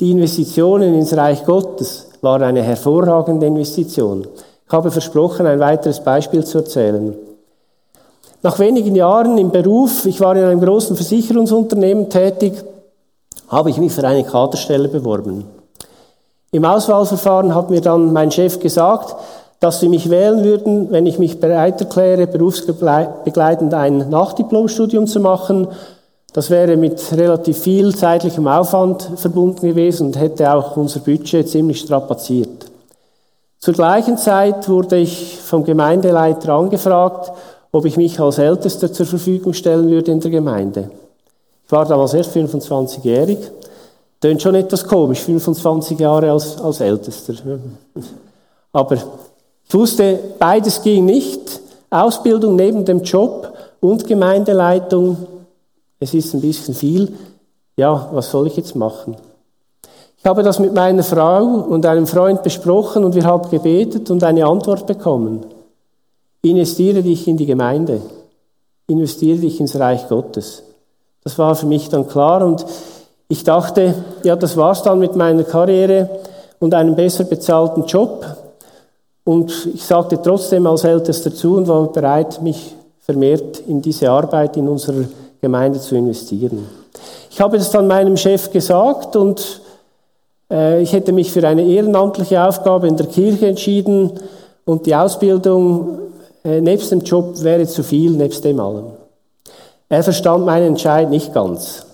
die 0.00 0.10
Investitionen 0.10 0.94
ins 0.94 1.16
Reich 1.16 1.44
Gottes 1.44 2.07
waren 2.22 2.42
eine 2.42 2.62
hervorragende 2.62 3.46
Investition. 3.46 4.26
Ich 4.66 4.72
habe 4.72 4.90
versprochen, 4.90 5.46
ein 5.46 5.60
weiteres 5.60 6.00
Beispiel 6.00 6.44
zu 6.44 6.58
erzählen. 6.58 7.14
Nach 8.42 8.58
wenigen 8.58 8.94
Jahren 8.94 9.36
im 9.38 9.50
Beruf, 9.50 10.06
ich 10.06 10.20
war 10.20 10.36
in 10.36 10.44
einem 10.44 10.60
großen 10.60 10.94
Versicherungsunternehmen 10.94 12.08
tätig, 12.08 12.54
habe 13.48 13.70
ich 13.70 13.78
mich 13.78 13.92
für 13.92 14.06
eine 14.06 14.24
Kaderstelle 14.24 14.88
beworben. 14.88 15.44
Im 16.50 16.64
Auswahlverfahren 16.64 17.54
hat 17.54 17.70
mir 17.70 17.80
dann 17.80 18.12
mein 18.12 18.30
Chef 18.30 18.60
gesagt, 18.60 19.16
dass 19.60 19.80
sie 19.80 19.88
mich 19.88 20.08
wählen 20.08 20.44
würden, 20.44 20.90
wenn 20.90 21.06
ich 21.06 21.18
mich 21.18 21.40
bereit 21.40 21.80
erkläre, 21.80 22.26
berufsbegleitend 22.26 23.74
ein 23.74 24.08
Nachdiplomstudium 24.08 25.06
zu 25.06 25.20
machen. 25.20 25.68
Das 26.32 26.50
wäre 26.50 26.76
mit 26.76 27.00
relativ 27.12 27.58
viel 27.58 27.94
zeitlichem 27.94 28.46
Aufwand 28.46 29.10
verbunden 29.16 29.66
gewesen 29.66 30.08
und 30.08 30.18
hätte 30.18 30.52
auch 30.52 30.76
unser 30.76 31.00
Budget 31.00 31.48
ziemlich 31.48 31.80
strapaziert. 31.80 32.66
Zur 33.58 33.74
gleichen 33.74 34.18
Zeit 34.18 34.68
wurde 34.68 34.98
ich 34.98 35.38
vom 35.38 35.64
Gemeindeleiter 35.64 36.52
angefragt, 36.52 37.32
ob 37.72 37.84
ich 37.84 37.96
mich 37.96 38.20
als 38.20 38.38
Ältester 38.38 38.92
zur 38.92 39.06
Verfügung 39.06 39.52
stellen 39.52 39.88
würde 39.88 40.12
in 40.12 40.20
der 40.20 40.30
Gemeinde. 40.30 40.90
Ich 41.66 41.72
war 41.72 41.84
damals 41.84 42.14
erst 42.14 42.36
25-jährig 42.36 43.38
Tönt 44.20 44.42
schon 44.42 44.56
etwas 44.56 44.84
komisch, 44.84 45.20
25 45.20 45.98
Jahre 45.98 46.32
als, 46.32 46.60
als 46.60 46.80
Ältester. 46.80 47.34
Aber 48.72 48.96
ich 48.96 49.74
wusste, 49.74 50.18
beides 50.38 50.82
ging 50.82 51.04
nicht. 51.04 51.60
Ausbildung 51.90 52.56
neben 52.56 52.84
dem 52.84 53.02
Job 53.02 53.52
und 53.80 54.06
Gemeindeleitung. 54.06 55.16
Es 56.00 56.14
ist 56.14 56.34
ein 56.34 56.40
bisschen 56.40 56.74
viel. 56.74 57.12
Ja, 57.76 58.08
was 58.12 58.30
soll 58.30 58.46
ich 58.46 58.56
jetzt 58.56 58.76
machen? 58.76 59.16
Ich 60.18 60.26
habe 60.26 60.42
das 60.42 60.58
mit 60.58 60.74
meiner 60.74 61.04
Frau 61.04 61.44
und 61.44 61.86
einem 61.86 62.06
Freund 62.06 62.42
besprochen 62.42 63.04
und 63.04 63.14
wir 63.14 63.24
haben 63.24 63.48
gebetet 63.50 64.10
und 64.10 64.24
eine 64.24 64.46
Antwort 64.46 64.86
bekommen. 64.86 65.46
Investiere 66.42 67.02
dich 67.02 67.28
in 67.28 67.36
die 67.36 67.46
Gemeinde. 67.46 68.00
Investiere 68.88 69.38
dich 69.38 69.60
ins 69.60 69.78
Reich 69.78 70.08
Gottes. 70.08 70.62
Das 71.22 71.38
war 71.38 71.54
für 71.54 71.66
mich 71.66 71.88
dann 71.88 72.08
klar 72.08 72.44
und 72.44 72.64
ich 73.28 73.44
dachte, 73.44 73.94
ja, 74.24 74.34
das 74.34 74.56
war's 74.56 74.82
dann 74.82 74.98
mit 74.98 75.14
meiner 75.14 75.44
Karriere 75.44 76.08
und 76.58 76.74
einem 76.74 76.96
besser 76.96 77.24
bezahlten 77.24 77.84
Job. 77.84 78.24
Und 79.24 79.68
ich 79.74 79.84
sagte 79.84 80.20
trotzdem 80.22 80.66
als 80.66 80.84
Ältester 80.84 81.34
zu 81.34 81.56
und 81.56 81.68
war 81.68 81.92
bereit, 81.92 82.40
mich 82.40 82.74
vermehrt 83.00 83.60
in 83.60 83.82
diese 83.82 84.10
Arbeit 84.10 84.56
in 84.56 84.68
unserer 84.68 85.04
Gemeinde 85.40 85.80
zu 85.80 85.96
investieren. 85.96 86.66
Ich 87.30 87.40
habe 87.40 87.58
das 87.58 87.70
dann 87.70 87.86
meinem 87.86 88.16
Chef 88.16 88.50
gesagt 88.50 89.14
und 89.16 89.60
äh, 90.50 90.82
ich 90.82 90.92
hätte 90.92 91.12
mich 91.12 91.30
für 91.30 91.46
eine 91.46 91.62
ehrenamtliche 91.62 92.42
Aufgabe 92.42 92.88
in 92.88 92.96
der 92.96 93.06
Kirche 93.06 93.46
entschieden 93.46 94.12
und 94.64 94.86
die 94.86 94.94
Ausbildung 94.94 95.98
äh, 96.44 96.60
nebst 96.60 96.90
dem 96.90 97.00
Job 97.00 97.42
wäre 97.42 97.66
zu 97.66 97.82
viel, 97.82 98.12
nebst 98.12 98.44
dem 98.44 98.60
allem. 98.60 98.86
Er 99.88 100.02
verstand 100.02 100.44
meinen 100.44 100.68
Entscheid 100.68 101.08
nicht 101.08 101.32
ganz. 101.32 101.86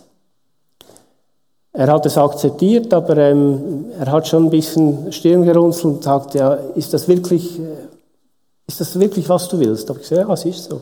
Er 1.73 1.89
hat 1.89 2.07
es 2.07 2.17
akzeptiert, 2.17 2.95
aber 2.95 3.17
ähm, 3.17 3.87
er 3.99 4.11
hat 4.11 4.29
schon 4.29 4.45
ein 4.45 4.51
bisschen 4.51 5.13
Stirn 5.13 5.45
gerunzelt 5.45 5.85
und 5.85 6.05
sagt, 6.05 6.35
ja, 6.35 6.55
ist 6.55 6.95
das 6.95 7.09
wirklich, 7.09 7.59
äh, 7.59 7.89
ist 8.67 8.81
das 8.81 8.99
wirklich, 8.99 9.29
was 9.29 9.49
du 9.49 9.59
willst? 9.59 9.89
Da 9.89 9.95
habe 9.95 10.01
ich 10.01 10.09
gesagt, 10.09 10.29
ja, 10.29 10.33
es 10.33 10.45
ist 10.45 10.71
so. 10.71 10.81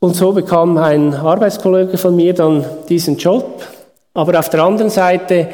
Und 0.00 0.16
so 0.16 0.32
bekam 0.32 0.78
ein 0.78 1.12
Arbeitskollege 1.12 1.98
von 1.98 2.16
mir 2.16 2.32
dann 2.32 2.64
diesen 2.88 3.18
Job. 3.18 3.62
Aber 4.14 4.38
auf 4.38 4.48
der 4.48 4.64
anderen 4.64 4.90
Seite 4.90 5.48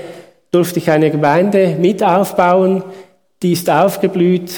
durfte 0.53 0.79
ich 0.79 0.89
eine 0.89 1.11
Gemeinde 1.11 1.77
mit 1.79 2.03
aufbauen, 2.03 2.85
die 3.43 3.53
ist 3.53 3.69
aufgeblüht. 3.69 4.53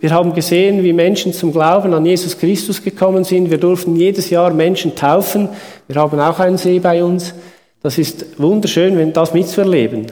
Wir 0.00 0.10
haben 0.10 0.34
gesehen, 0.34 0.82
wie 0.82 0.92
Menschen 0.92 1.32
zum 1.32 1.52
Glauben 1.52 1.94
an 1.94 2.04
Jesus 2.04 2.38
Christus 2.38 2.82
gekommen 2.82 3.24
sind. 3.24 3.50
Wir 3.50 3.58
durften 3.58 3.96
jedes 3.96 4.28
Jahr 4.28 4.52
Menschen 4.52 4.94
taufen. 4.94 5.48
Wir 5.88 5.96
haben 5.96 6.20
auch 6.20 6.38
einen 6.38 6.58
See 6.58 6.78
bei 6.78 7.02
uns. 7.02 7.34
Das 7.82 7.96
ist 7.96 8.38
wunderschön, 8.38 8.96
wenn 8.98 9.14
das 9.14 9.32
mitzuerleben. 9.32 10.06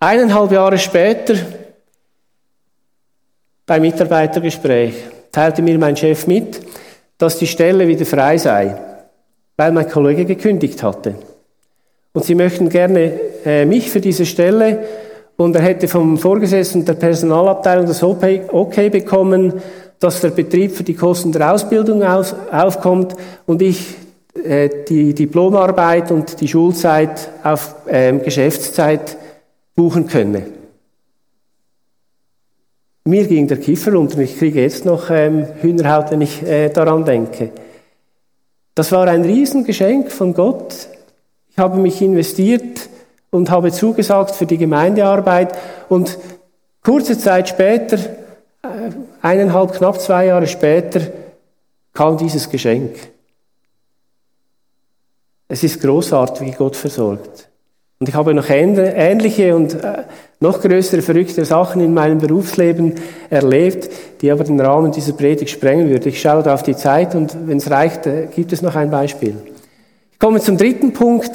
Eineinhalb 0.00 0.50
Jahre 0.50 0.78
später, 0.78 1.34
beim 3.66 3.82
Mitarbeitergespräch, 3.82 4.94
teilte 5.30 5.60
mir 5.60 5.78
mein 5.78 5.96
Chef 5.96 6.26
mit, 6.26 6.60
dass 7.20 7.38
die 7.38 7.46
Stelle 7.46 7.86
wieder 7.86 8.06
frei 8.06 8.38
sei, 8.38 8.74
weil 9.56 9.72
mein 9.72 9.88
Kollege 9.88 10.24
gekündigt 10.24 10.82
hatte. 10.82 11.14
Und 12.12 12.24
sie 12.24 12.34
möchten 12.34 12.70
gerne 12.70 13.12
äh, 13.44 13.64
mich 13.66 13.90
für 13.90 14.00
diese 14.00 14.26
Stelle 14.26 14.78
und 15.36 15.54
er 15.54 15.62
hätte 15.62 15.86
vom 15.86 16.18
Vorgesetzten 16.18 16.84
der 16.84 16.94
Personalabteilung 16.94 17.86
das 17.86 18.02
Okay 18.02 18.88
bekommen, 18.88 19.52
dass 19.98 20.22
der 20.22 20.30
Betrieb 20.30 20.72
für 20.72 20.82
die 20.82 20.94
Kosten 20.94 21.30
der 21.30 21.52
Ausbildung 21.52 22.02
aus, 22.02 22.34
aufkommt 22.50 23.14
und 23.46 23.60
ich 23.60 23.96
äh, 24.42 24.70
die 24.88 25.14
Diplomarbeit 25.14 26.10
und 26.10 26.40
die 26.40 26.48
Schulzeit 26.48 27.28
auf 27.42 27.74
ähm, 27.86 28.22
Geschäftszeit 28.22 29.18
buchen 29.76 30.06
könne. 30.06 30.59
Mir 33.04 33.26
ging 33.26 33.48
der 33.48 33.58
Kiefer 33.58 33.92
runter 33.92 34.18
und 34.18 34.24
ich 34.24 34.38
kriege 34.38 34.60
jetzt 34.60 34.84
noch 34.84 35.10
ähm, 35.10 35.46
Hühnerhaut, 35.62 36.10
wenn 36.10 36.20
ich 36.20 36.42
äh, 36.42 36.68
daran 36.68 37.04
denke. 37.04 37.50
Das 38.74 38.92
war 38.92 39.06
ein 39.08 39.24
Riesengeschenk 39.24 40.12
von 40.12 40.34
Gott. 40.34 40.88
Ich 41.48 41.58
habe 41.58 41.78
mich 41.78 42.00
investiert 42.02 42.88
und 43.30 43.50
habe 43.50 43.72
zugesagt 43.72 44.34
für 44.34 44.46
die 44.46 44.58
Gemeindearbeit 44.58 45.56
und 45.88 46.18
kurze 46.82 47.18
Zeit 47.18 47.48
später, 47.48 47.96
äh, 48.62 48.90
eineinhalb, 49.22 49.72
knapp 49.72 50.00
zwei 50.00 50.26
Jahre 50.26 50.46
später, 50.46 51.00
kam 51.94 52.18
dieses 52.18 52.48
Geschenk. 52.50 52.96
Es 55.48 55.64
ist 55.64 55.80
großartig, 55.80 56.46
wie 56.46 56.52
Gott 56.52 56.76
versorgt. 56.76 57.48
Und 57.98 58.08
ich 58.08 58.14
habe 58.14 58.34
noch 58.34 58.48
ähnliche 58.48 59.56
und 59.56 59.74
äh, 59.74 60.04
noch 60.40 60.60
größere, 60.60 61.02
verrückte 61.02 61.44
Sachen 61.44 61.82
in 61.82 61.92
meinem 61.92 62.18
Berufsleben 62.18 62.94
erlebt, 63.28 63.90
die 64.22 64.30
aber 64.30 64.42
den 64.44 64.58
Rahmen 64.58 64.90
dieser 64.90 65.12
Predigt 65.12 65.50
sprengen 65.50 65.90
würde. 65.90 66.08
Ich 66.08 66.20
schaue 66.20 66.42
da 66.42 66.54
auf 66.54 66.62
die 66.62 66.74
Zeit 66.74 67.14
und 67.14 67.36
wenn 67.46 67.58
es 67.58 67.70
reicht, 67.70 68.06
äh, 68.06 68.26
gibt 68.34 68.52
es 68.52 68.62
noch 68.62 68.74
ein 68.74 68.90
Beispiel. 68.90 69.36
Ich 70.12 70.18
komme 70.18 70.40
zum 70.40 70.56
dritten 70.56 70.92
Punkt. 70.92 71.30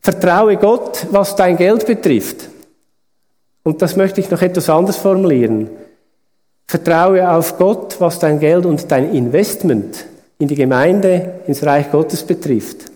Vertraue 0.00 0.56
Gott, 0.56 1.06
was 1.10 1.34
dein 1.34 1.56
Geld 1.56 1.86
betrifft. 1.86 2.48
Und 3.64 3.82
das 3.82 3.96
möchte 3.96 4.20
ich 4.20 4.30
noch 4.30 4.42
etwas 4.42 4.68
anders 4.68 4.98
formulieren. 4.98 5.70
Vertraue 6.66 7.28
auf 7.30 7.58
Gott, 7.58 7.96
was 7.98 8.18
dein 8.18 8.38
Geld 8.38 8.66
und 8.66 8.90
dein 8.90 9.14
Investment 9.14 10.04
in 10.38 10.48
die 10.48 10.54
Gemeinde, 10.54 11.40
ins 11.46 11.64
Reich 11.64 11.90
Gottes 11.90 12.22
betrifft. 12.22 12.90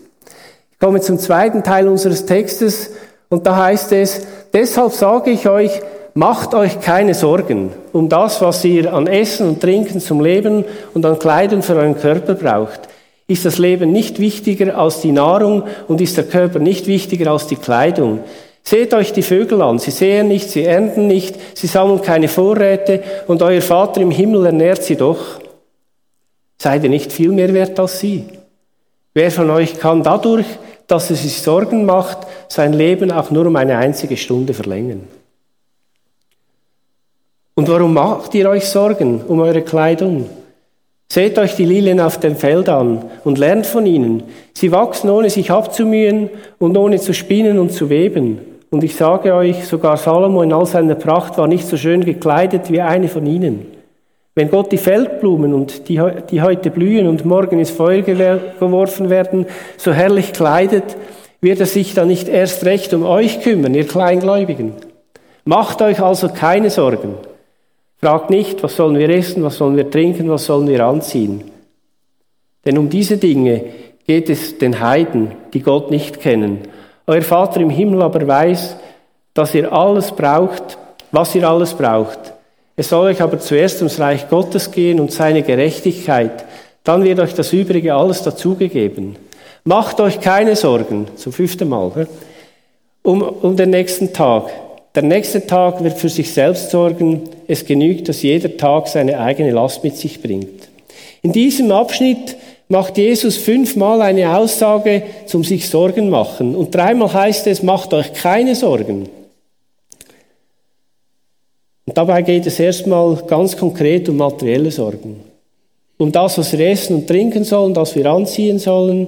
Kommen 0.79 0.95
wir 0.95 1.01
zum 1.01 1.19
zweiten 1.19 1.63
Teil 1.63 1.87
unseres 1.87 2.25
Textes 2.25 2.91
und 3.29 3.45
da 3.45 3.55
heißt 3.57 3.91
es, 3.91 4.21
deshalb 4.53 4.93
sage 4.93 5.31
ich 5.31 5.47
euch, 5.47 5.71
macht 6.13 6.53
euch 6.53 6.79
keine 6.81 7.13
Sorgen 7.13 7.71
um 7.93 8.09
das, 8.09 8.41
was 8.41 8.63
ihr 8.65 8.93
an 8.93 9.07
Essen 9.07 9.47
und 9.47 9.61
Trinken 9.61 9.99
zum 9.99 10.21
Leben 10.21 10.65
und 10.93 11.05
an 11.05 11.19
Kleidung 11.19 11.61
für 11.61 11.75
euren 11.75 11.97
Körper 11.97 12.33
braucht. 12.33 12.81
Ist 13.27 13.45
das 13.45 13.59
Leben 13.59 13.91
nicht 13.91 14.19
wichtiger 14.19 14.77
als 14.77 15.01
die 15.01 15.11
Nahrung 15.11 15.63
und 15.87 16.01
ist 16.01 16.17
der 16.17 16.23
Körper 16.23 16.59
nicht 16.59 16.87
wichtiger 16.87 17.31
als 17.31 17.47
die 17.47 17.55
Kleidung? 17.55 18.21
Seht 18.63 18.93
euch 18.93 19.13
die 19.13 19.21
Vögel 19.21 19.61
an, 19.61 19.79
sie 19.79 19.91
sehen 19.91 20.27
nicht, 20.27 20.49
sie 20.49 20.63
ernten 20.63 21.07
nicht, 21.07 21.35
sie 21.55 21.67
sammeln 21.67 22.01
keine 22.01 22.27
Vorräte 22.27 23.01
und 23.27 23.41
euer 23.41 23.61
Vater 23.61 24.01
im 24.01 24.11
Himmel 24.11 24.47
ernährt 24.47 24.83
sie 24.83 24.95
doch. 24.95 25.39
Seid 26.61 26.83
ihr 26.83 26.89
nicht 26.89 27.13
viel 27.13 27.31
mehr 27.31 27.53
wert 27.53 27.79
als 27.79 27.99
sie? 27.99 28.25
Wer 29.13 29.31
von 29.31 29.49
euch 29.49 29.79
kann 29.79 30.03
dadurch, 30.03 30.45
dass 30.87 31.09
er 31.09 31.15
sich 31.15 31.41
Sorgen 31.41 31.85
macht, 31.85 32.19
sein 32.49 32.73
Leben 32.73 33.11
auch 33.11 33.31
nur 33.31 33.45
um 33.45 33.55
eine 33.55 33.77
einzige 33.77 34.17
Stunde 34.17 34.53
verlängern? 34.53 35.07
Und 37.55 37.67
warum 37.67 37.93
macht 37.93 38.33
ihr 38.35 38.49
euch 38.49 38.65
Sorgen 38.65 39.21
um 39.27 39.39
eure 39.39 39.61
Kleidung? 39.61 40.29
Seht 41.11 41.39
euch 41.39 41.55
die 41.55 41.65
Lilien 41.65 41.99
auf 41.99 42.19
dem 42.19 42.35
Feld 42.35 42.69
an 42.69 43.03
und 43.23 43.37
lernt 43.37 43.65
von 43.65 43.85
ihnen. 43.85 44.23
Sie 44.53 44.71
wachsen 44.71 45.09
ohne 45.09 45.29
sich 45.29 45.49
abzumühen 45.49 46.29
und 46.59 46.77
ohne 46.77 46.99
zu 46.99 47.13
spinnen 47.13 47.57
und 47.57 47.71
zu 47.71 47.89
weben. 47.89 48.39
Und 48.69 48.83
ich 48.83 48.95
sage 48.95 49.33
euch, 49.33 49.65
sogar 49.65 49.97
Salomo 49.97 50.43
in 50.43 50.53
all 50.53 50.67
seiner 50.67 50.95
Pracht 50.95 51.37
war 51.37 51.47
nicht 51.47 51.67
so 51.67 51.77
schön 51.77 52.05
gekleidet 52.05 52.71
wie 52.71 52.81
eine 52.81 53.07
von 53.07 53.25
ihnen. 53.25 53.65
Wenn 54.35 54.51
Gott 54.51 54.71
die 54.71 54.77
Feldblumen 54.77 55.53
und 55.53 55.89
die, 55.89 55.99
die 56.29 56.41
heute 56.41 56.69
blühen 56.69 57.07
und 57.07 57.25
morgen 57.25 57.59
ins 57.59 57.71
Feuer 57.71 58.03
geworfen 58.03 59.09
werden, 59.09 59.47
so 59.77 59.91
herrlich 59.91 60.31
kleidet, 60.31 60.95
wird 61.41 61.59
er 61.59 61.65
sich 61.65 61.93
dann 61.93 62.07
nicht 62.07 62.27
erst 62.27 62.65
recht 62.65 62.93
um 62.93 63.05
euch 63.05 63.41
kümmern, 63.41 63.73
ihr 63.73 63.87
Kleingläubigen. 63.87 64.73
Macht 65.45 65.81
euch 65.81 66.01
also 66.01 66.29
keine 66.29 66.69
Sorgen. 66.69 67.15
Fragt 67.97 68.29
nicht, 68.29 68.61
was 68.63 68.75
sollen 68.75 68.97
wir 68.97 69.09
essen, 69.09 69.43
was 69.43 69.57
sollen 69.57 69.75
wir 69.75 69.89
trinken, 69.89 70.29
was 70.29 70.45
sollen 70.45 70.67
wir 70.67 70.85
anziehen. 70.85 71.43
Denn 72.65 72.77
um 72.77 72.89
diese 72.89 73.17
Dinge 73.17 73.63
geht 74.05 74.29
es 74.29 74.57
den 74.57 74.79
Heiden, 74.79 75.31
die 75.53 75.61
Gott 75.61 75.91
nicht 75.91 76.19
kennen. 76.19 76.59
Euer 77.07 77.21
Vater 77.21 77.61
im 77.61 77.69
Himmel 77.69 78.01
aber 78.01 78.27
weiß, 78.27 78.75
dass 79.33 79.55
ihr 79.55 79.71
alles 79.71 80.11
braucht, 80.11 80.77
was 81.11 81.35
ihr 81.35 81.47
alles 81.47 81.73
braucht. 81.73 82.33
Es 82.75 82.89
soll 82.89 83.07
euch 83.07 83.21
aber 83.21 83.39
zuerst 83.39 83.79
ums 83.79 83.99
Reich 83.99 84.29
Gottes 84.29 84.71
gehen 84.71 84.99
und 84.99 85.11
seine 85.11 85.43
Gerechtigkeit. 85.43 86.45
Dann 86.83 87.03
wird 87.03 87.19
euch 87.19 87.33
das 87.33 87.51
Übrige 87.51 87.93
alles 87.93 88.23
dazugegeben. 88.23 89.17
Macht 89.63 89.99
euch 89.99 90.19
keine 90.19 90.55
Sorgen, 90.55 91.07
zum 91.15 91.33
fünften 91.33 91.69
Mal, 91.69 92.07
um, 93.03 93.21
um 93.21 93.55
den 93.55 93.69
nächsten 93.71 94.13
Tag. 94.13 94.51
Der 94.95 95.03
nächste 95.03 95.45
Tag 95.45 95.83
wird 95.83 95.97
für 95.97 96.09
sich 96.09 96.33
selbst 96.33 96.71
sorgen. 96.71 97.23
Es 97.47 97.65
genügt, 97.65 98.09
dass 98.09 98.23
jeder 98.23 98.57
Tag 98.57 98.87
seine 98.87 99.19
eigene 99.19 99.51
Last 99.51 99.83
mit 99.83 99.95
sich 99.95 100.21
bringt. 100.21 100.69
In 101.21 101.31
diesem 101.31 101.71
Abschnitt 101.71 102.35
macht 102.69 102.97
Jesus 102.97 103.37
fünfmal 103.37 104.01
eine 104.01 104.35
Aussage 104.35 105.03
zum 105.25 105.43
sich 105.43 105.67
Sorgen 105.69 106.09
machen. 106.09 106.55
Und 106.55 106.73
dreimal 106.73 107.13
heißt 107.13 107.47
es, 107.47 107.61
macht 107.61 107.93
euch 107.93 108.13
keine 108.13 108.55
Sorgen. 108.55 109.09
Und 111.85 111.97
dabei 111.97 112.21
geht 112.21 112.45
es 112.45 112.59
erstmal 112.59 113.15
ganz 113.27 113.57
konkret 113.57 114.07
um 114.09 114.17
materielle 114.17 114.71
Sorgen. 114.71 115.21
Um 115.97 116.11
das, 116.11 116.37
was 116.37 116.55
wir 116.57 116.67
essen 116.67 116.95
und 116.95 117.07
trinken 117.07 117.43
sollen, 117.43 117.73
das 117.73 117.95
wir 117.95 118.05
anziehen 118.05 118.59
sollen, 118.59 119.07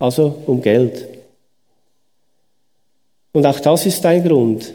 also 0.00 0.34
um 0.46 0.60
Geld. 0.60 1.06
Und 3.32 3.46
auch 3.46 3.60
das 3.60 3.86
ist 3.86 4.04
ein 4.04 4.24
Grund, 4.24 4.74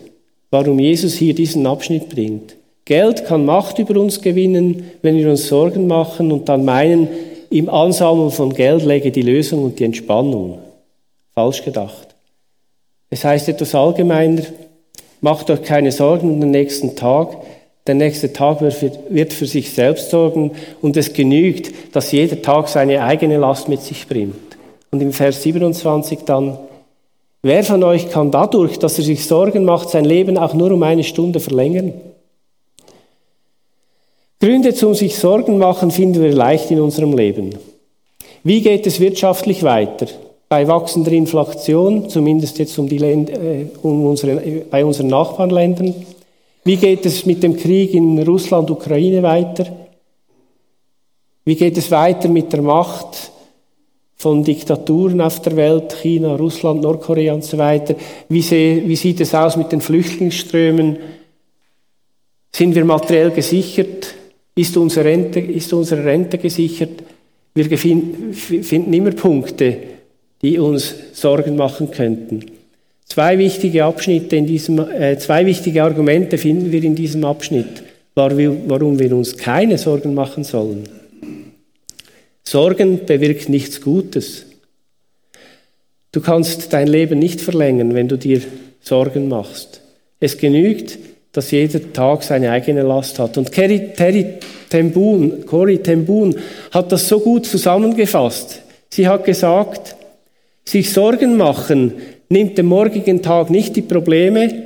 warum 0.49 0.79
Jesus 0.79 1.15
hier 1.15 1.35
diesen 1.35 1.67
Abschnitt 1.67 2.07
bringt. 2.07 2.55
Geld 2.85 3.25
kann 3.25 3.45
Macht 3.45 3.79
über 3.79 3.99
uns 3.99 4.21
gewinnen, 4.21 4.91
wenn 5.01 5.17
wir 5.17 5.29
uns 5.29 5.47
Sorgen 5.47 5.87
machen 5.87 6.31
und 6.31 6.47
dann 6.47 6.63
meinen, 6.63 7.09
im 7.49 7.69
Ansammeln 7.69 8.31
von 8.31 8.53
Geld 8.53 8.83
läge 8.83 9.11
die 9.11 9.21
Lösung 9.21 9.63
und 9.63 9.79
die 9.79 9.83
Entspannung. 9.83 10.59
Falsch 11.33 11.63
gedacht. 11.63 12.15
Es 13.09 13.23
heißt 13.23 13.49
etwas 13.49 13.75
allgemeiner, 13.75 14.43
macht 15.21 15.49
euch 15.49 15.63
keine 15.63 15.91
Sorgen 15.91 16.31
um 16.31 16.39
den 16.39 16.51
nächsten 16.51 16.95
Tag. 16.95 17.37
Der 17.87 17.95
nächste 17.95 18.33
Tag 18.33 18.61
wird 18.61 19.33
für 19.33 19.45
sich 19.45 19.71
selbst 19.71 20.09
sorgen 20.09 20.51
und 20.81 20.97
es 20.97 21.13
genügt, 21.13 21.95
dass 21.95 22.11
jeder 22.11 22.41
Tag 22.41 22.67
seine 22.67 23.03
eigene 23.03 23.37
Last 23.37 23.69
mit 23.69 23.81
sich 23.81 24.07
bringt. 24.07 24.44
Und 24.91 25.01
im 25.01 25.13
Vers 25.13 25.41
27 25.43 26.19
dann, 26.25 26.57
Wer 27.45 27.63
von 27.63 27.83
euch 27.83 28.09
kann 28.09 28.31
dadurch, 28.31 28.79
dass 28.79 28.97
er 28.97 29.03
sich 29.03 29.23
Sorgen 29.23 29.65
macht, 29.65 29.91
sein 29.91 30.03
Leben 30.03 30.35
auch 30.35 30.55
nur 30.55 30.71
um 30.71 30.81
eine 30.81 31.03
Stunde 31.03 31.39
verlängern? 31.39 31.93
Gründe 34.39 34.73
zum 34.73 34.95
sich 34.95 35.15
Sorgen 35.15 35.59
machen 35.59 35.91
finden 35.91 36.23
wir 36.23 36.33
leicht 36.33 36.71
in 36.71 36.81
unserem 36.81 37.15
Leben. 37.15 37.51
Wie 38.43 38.61
geht 38.61 38.87
es 38.87 38.99
wirtschaftlich 38.99 39.61
weiter? 39.61 40.07
Bei 40.49 40.67
wachsender 40.67 41.11
Inflation, 41.11 42.09
zumindest 42.09 42.57
jetzt 42.57 42.79
um 42.79 42.89
die 42.89 42.97
Länder, 42.97 43.33
äh, 43.33 43.67
um 43.83 44.07
unsere, 44.07 44.37
bei 44.71 44.83
unseren 44.83 45.09
Nachbarländern. 45.09 45.93
Wie 46.63 46.77
geht 46.77 47.05
es 47.05 47.27
mit 47.27 47.43
dem 47.43 47.57
Krieg 47.57 47.93
in 47.93 48.17
Russland, 48.23 48.71
Ukraine 48.71 49.21
weiter? 49.21 49.67
Wie 51.43 51.55
geht 51.55 51.77
es 51.77 51.91
weiter 51.91 52.27
mit 52.27 52.51
der 52.51 52.63
Macht 52.63 53.29
von 54.25 54.43
Diktaturen 54.43 55.21
auf 55.21 55.39
der 55.43 55.55
Welt, 55.55 55.95
China, 56.01 56.35
Russland, 56.35 56.81
Nordkorea 56.81 57.31
und 57.31 57.43
so 57.43 57.59
weiter. 57.59 57.93
Wie, 58.27 58.41
wie 58.41 58.95
sieht 58.95 59.21
es 59.21 59.35
aus 59.35 59.55
mit 59.55 59.71
den 59.71 59.81
Flüchtlingsströmen? 59.81 60.97
Sind 62.51 62.73
wir 62.73 62.85
materiell 62.85 63.29
gesichert? 63.29 64.15
Ist 64.55 64.75
unsere 64.77 65.05
Rente, 65.05 65.39
ist 65.41 65.71
unsere 65.73 66.03
Rente 66.03 66.39
gesichert? 66.39 67.03
Wir 67.53 67.77
finden 67.77 68.93
immer 68.93 69.11
Punkte, 69.11 69.77
die 70.41 70.57
uns 70.57 70.95
Sorgen 71.13 71.55
machen 71.55 71.91
könnten. 71.91 72.45
Zwei 73.05 73.37
wichtige 73.37 73.85
Abschnitte 73.85 74.37
in 74.37 74.47
diesem, 74.47 74.79
äh, 74.79 75.19
zwei 75.19 75.45
wichtige 75.45 75.83
Argumente 75.83 76.39
finden 76.39 76.71
wir 76.71 76.83
in 76.83 76.95
diesem 76.95 77.23
Abschnitt, 77.25 77.83
warum 78.15 78.97
wir 78.97 79.15
uns 79.15 79.37
keine 79.37 79.77
Sorgen 79.77 80.15
machen 80.15 80.43
sollen. 80.43 81.04
Sorgen 82.47 83.05
bewirkt 83.05 83.49
nichts 83.49 83.81
Gutes. 83.81 84.45
Du 86.11 86.21
kannst 86.21 86.71
dein 86.71 86.87
Leben 86.87 87.19
nicht 87.19 87.41
verlängern, 87.41 87.93
wenn 87.93 88.07
du 88.07 88.17
dir 88.17 88.41
Sorgen 88.79 89.27
machst. 89.27 89.81
Es 90.19 90.37
genügt, 90.37 90.97
dass 91.31 91.51
jeder 91.51 91.91
Tag 91.91 92.23
seine 92.23 92.51
eigene 92.51 92.83
Last 92.83 93.19
hat. 93.19 93.37
Und 93.37 93.51
Terry, 93.51 93.93
Terry 93.93 94.35
Tembun, 94.69 95.45
Cory 95.45 95.79
Tembun 95.79 96.35
hat 96.71 96.91
das 96.91 97.07
so 97.07 97.19
gut 97.19 97.45
zusammengefasst. 97.45 98.61
Sie 98.89 99.07
hat 99.07 99.25
gesagt, 99.25 99.95
sich 100.63 100.93
Sorgen 100.93 101.35
machen 101.35 101.93
nimmt 102.29 102.57
dem 102.57 102.67
morgigen 102.67 103.21
Tag 103.21 103.49
nicht 103.49 103.75
die 103.75 103.81
Probleme, 103.81 104.63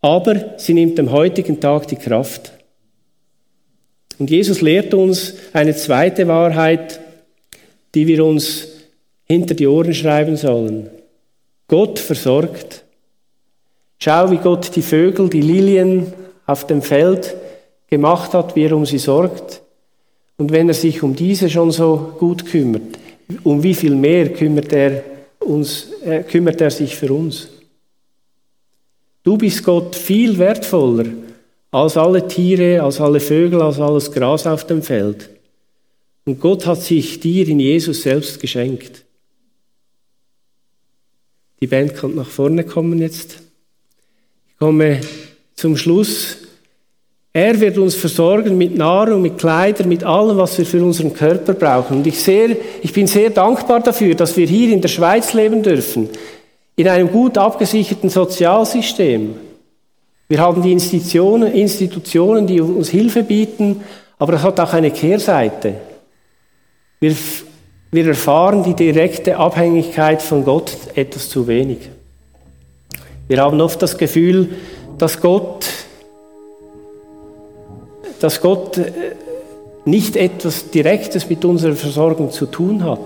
aber 0.00 0.58
sie 0.58 0.74
nimmt 0.74 0.98
dem 0.98 1.10
heutigen 1.10 1.60
Tag 1.60 1.88
die 1.88 1.96
Kraft. 1.96 2.52
Und 4.18 4.30
Jesus 4.30 4.60
lehrt 4.60 4.94
uns 4.94 5.34
eine 5.52 5.74
zweite 5.74 6.28
Wahrheit, 6.28 7.00
die 7.94 8.06
wir 8.06 8.24
uns 8.24 8.68
hinter 9.24 9.54
die 9.54 9.66
Ohren 9.66 9.94
schreiben 9.94 10.36
sollen. 10.36 10.90
Gott 11.68 11.98
versorgt. 11.98 12.84
Schau, 13.98 14.30
wie 14.30 14.36
Gott 14.36 14.74
die 14.76 14.82
Vögel, 14.82 15.28
die 15.28 15.40
Lilien 15.40 16.12
auf 16.46 16.66
dem 16.66 16.82
Feld 16.82 17.34
gemacht 17.88 18.34
hat, 18.34 18.54
wie 18.54 18.64
er 18.64 18.76
um 18.76 18.84
sie 18.84 18.98
sorgt. 18.98 19.62
Und 20.36 20.52
wenn 20.52 20.68
er 20.68 20.74
sich 20.74 21.02
um 21.02 21.14
diese 21.14 21.48
schon 21.48 21.70
so 21.70 22.14
gut 22.18 22.44
kümmert, 22.44 22.98
um 23.44 23.62
wie 23.62 23.74
viel 23.74 23.94
mehr 23.94 24.32
kümmert 24.32 24.72
er, 24.72 25.02
uns, 25.38 25.88
äh, 26.04 26.22
kümmert 26.22 26.60
er 26.60 26.70
sich 26.70 26.96
für 26.96 27.12
uns? 27.12 27.48
Du 29.22 29.38
bist 29.38 29.64
Gott 29.64 29.96
viel 29.96 30.36
wertvoller 30.38 31.06
als 31.70 31.96
alle 31.96 32.26
Tiere, 32.26 32.82
als 32.82 33.00
alle 33.00 33.20
Vögel, 33.20 33.62
als 33.62 33.80
alles 33.80 34.12
Gras 34.12 34.46
auf 34.46 34.66
dem 34.66 34.82
Feld. 34.82 35.30
Und 36.24 36.40
Gott 36.40 36.66
hat 36.66 36.82
sich 36.82 37.20
dir 37.20 37.46
in 37.48 37.60
Jesus 37.60 38.02
selbst 38.02 38.40
geschenkt. 38.40 39.04
Die 41.60 41.66
Band 41.66 41.94
kann 41.94 42.14
nach 42.14 42.28
vorne 42.28 42.64
kommen 42.64 42.98
jetzt. 42.98 43.38
Ich 44.48 44.58
komme 44.58 45.00
zum 45.54 45.76
Schluss. 45.76 46.38
Er 47.32 47.58
wird 47.60 47.78
uns 47.78 47.94
versorgen 47.94 48.56
mit 48.56 48.76
Nahrung, 48.76 49.22
mit 49.22 49.38
Kleidern, 49.38 49.88
mit 49.88 50.04
allem, 50.04 50.36
was 50.36 50.56
wir 50.56 50.64
für 50.64 50.82
unseren 50.82 51.12
Körper 51.12 51.54
brauchen. 51.54 51.98
Und 51.98 52.06
ich, 52.06 52.18
sehr, 52.18 52.56
ich 52.82 52.92
bin 52.92 53.06
sehr 53.06 53.30
dankbar 53.30 53.80
dafür, 53.80 54.14
dass 54.14 54.36
wir 54.36 54.46
hier 54.46 54.72
in 54.72 54.80
der 54.80 54.88
Schweiz 54.88 55.32
leben 55.34 55.62
dürfen, 55.62 56.08
in 56.76 56.88
einem 56.88 57.10
gut 57.10 57.36
abgesicherten 57.36 58.08
Sozialsystem. 58.08 59.34
Wir 60.28 60.38
haben 60.38 60.62
die 60.62 60.72
Institutionen, 60.72 61.52
Institutionen, 61.52 62.46
die 62.46 62.60
uns 62.60 62.88
Hilfe 62.88 63.24
bieten, 63.24 63.80
aber 64.18 64.34
es 64.34 64.42
hat 64.42 64.60
auch 64.60 64.72
eine 64.72 64.90
Kehrseite. 64.90 65.74
Wir, 67.04 67.14
wir 67.90 68.06
erfahren 68.06 68.62
die 68.62 68.72
direkte 68.72 69.36
Abhängigkeit 69.36 70.22
von 70.22 70.42
Gott 70.42 70.74
etwas 70.94 71.28
zu 71.28 71.46
wenig. 71.46 71.90
Wir 73.28 73.42
haben 73.42 73.60
oft 73.60 73.82
das 73.82 73.98
Gefühl, 73.98 74.48
dass 74.96 75.20
Gott, 75.20 75.66
dass 78.20 78.40
Gott 78.40 78.78
äh, 78.78 78.90
nicht 79.84 80.16
etwas 80.16 80.70
Direktes 80.70 81.28
mit 81.28 81.44
unserer 81.44 81.74
Versorgung 81.74 82.30
zu 82.30 82.46
tun 82.46 82.82
hat. 82.82 83.00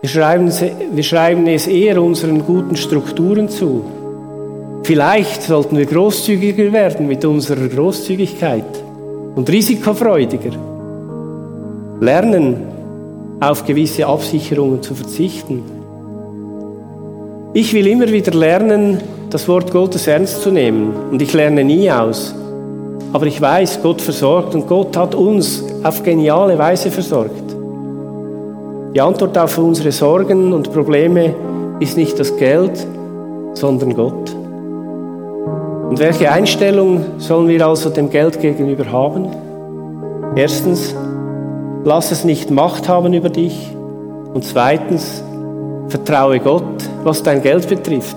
Wir 0.00 0.08
schreiben, 0.08 0.50
wir 0.92 1.04
schreiben 1.04 1.46
es 1.48 1.66
eher 1.66 2.00
unseren 2.00 2.46
guten 2.46 2.76
Strukturen 2.76 3.50
zu. 3.50 3.84
Vielleicht 4.84 5.42
sollten 5.42 5.76
wir 5.76 5.84
großzügiger 5.84 6.72
werden 6.72 7.06
mit 7.06 7.26
unserer 7.26 7.68
Großzügigkeit 7.68 8.64
und 9.34 9.50
risikofreudiger. 9.50 10.52
lernen, 12.00 12.75
auf 13.40 13.64
gewisse 13.64 14.06
Absicherungen 14.06 14.82
zu 14.82 14.94
verzichten. 14.94 15.62
Ich 17.52 17.72
will 17.72 17.86
immer 17.86 18.08
wieder 18.10 18.32
lernen, 18.32 19.00
das 19.30 19.48
Wort 19.48 19.70
Gottes 19.70 20.06
ernst 20.06 20.42
zu 20.42 20.50
nehmen. 20.50 20.94
Und 21.10 21.20
ich 21.22 21.32
lerne 21.32 21.64
nie 21.64 21.90
aus. 21.90 22.34
Aber 23.12 23.26
ich 23.26 23.40
weiß, 23.40 23.80
Gott 23.82 24.00
versorgt 24.00 24.54
und 24.54 24.66
Gott 24.66 24.96
hat 24.96 25.14
uns 25.14 25.64
auf 25.82 26.02
geniale 26.02 26.58
Weise 26.58 26.90
versorgt. 26.90 27.56
Die 28.94 29.00
Antwort 29.00 29.36
auf 29.38 29.58
unsere 29.58 29.92
Sorgen 29.92 30.52
und 30.52 30.72
Probleme 30.72 31.34
ist 31.80 31.96
nicht 31.96 32.18
das 32.18 32.36
Geld, 32.36 32.86
sondern 33.54 33.94
Gott. 33.94 34.34
Und 35.88 35.98
welche 35.98 36.30
Einstellung 36.30 37.04
sollen 37.18 37.48
wir 37.48 37.66
also 37.66 37.90
dem 37.90 38.10
Geld 38.10 38.40
gegenüber 38.40 38.90
haben? 38.90 39.28
Erstens, 40.34 40.94
lass 41.86 42.10
es 42.10 42.24
nicht 42.24 42.50
Macht 42.50 42.88
haben 42.88 43.14
über 43.14 43.30
dich. 43.30 43.70
Und 44.34 44.44
zweitens, 44.44 45.22
vertraue 45.86 46.40
Gott, 46.40 46.64
was 47.04 47.22
dein 47.22 47.40
Geld 47.40 47.68
betrifft. 47.68 48.16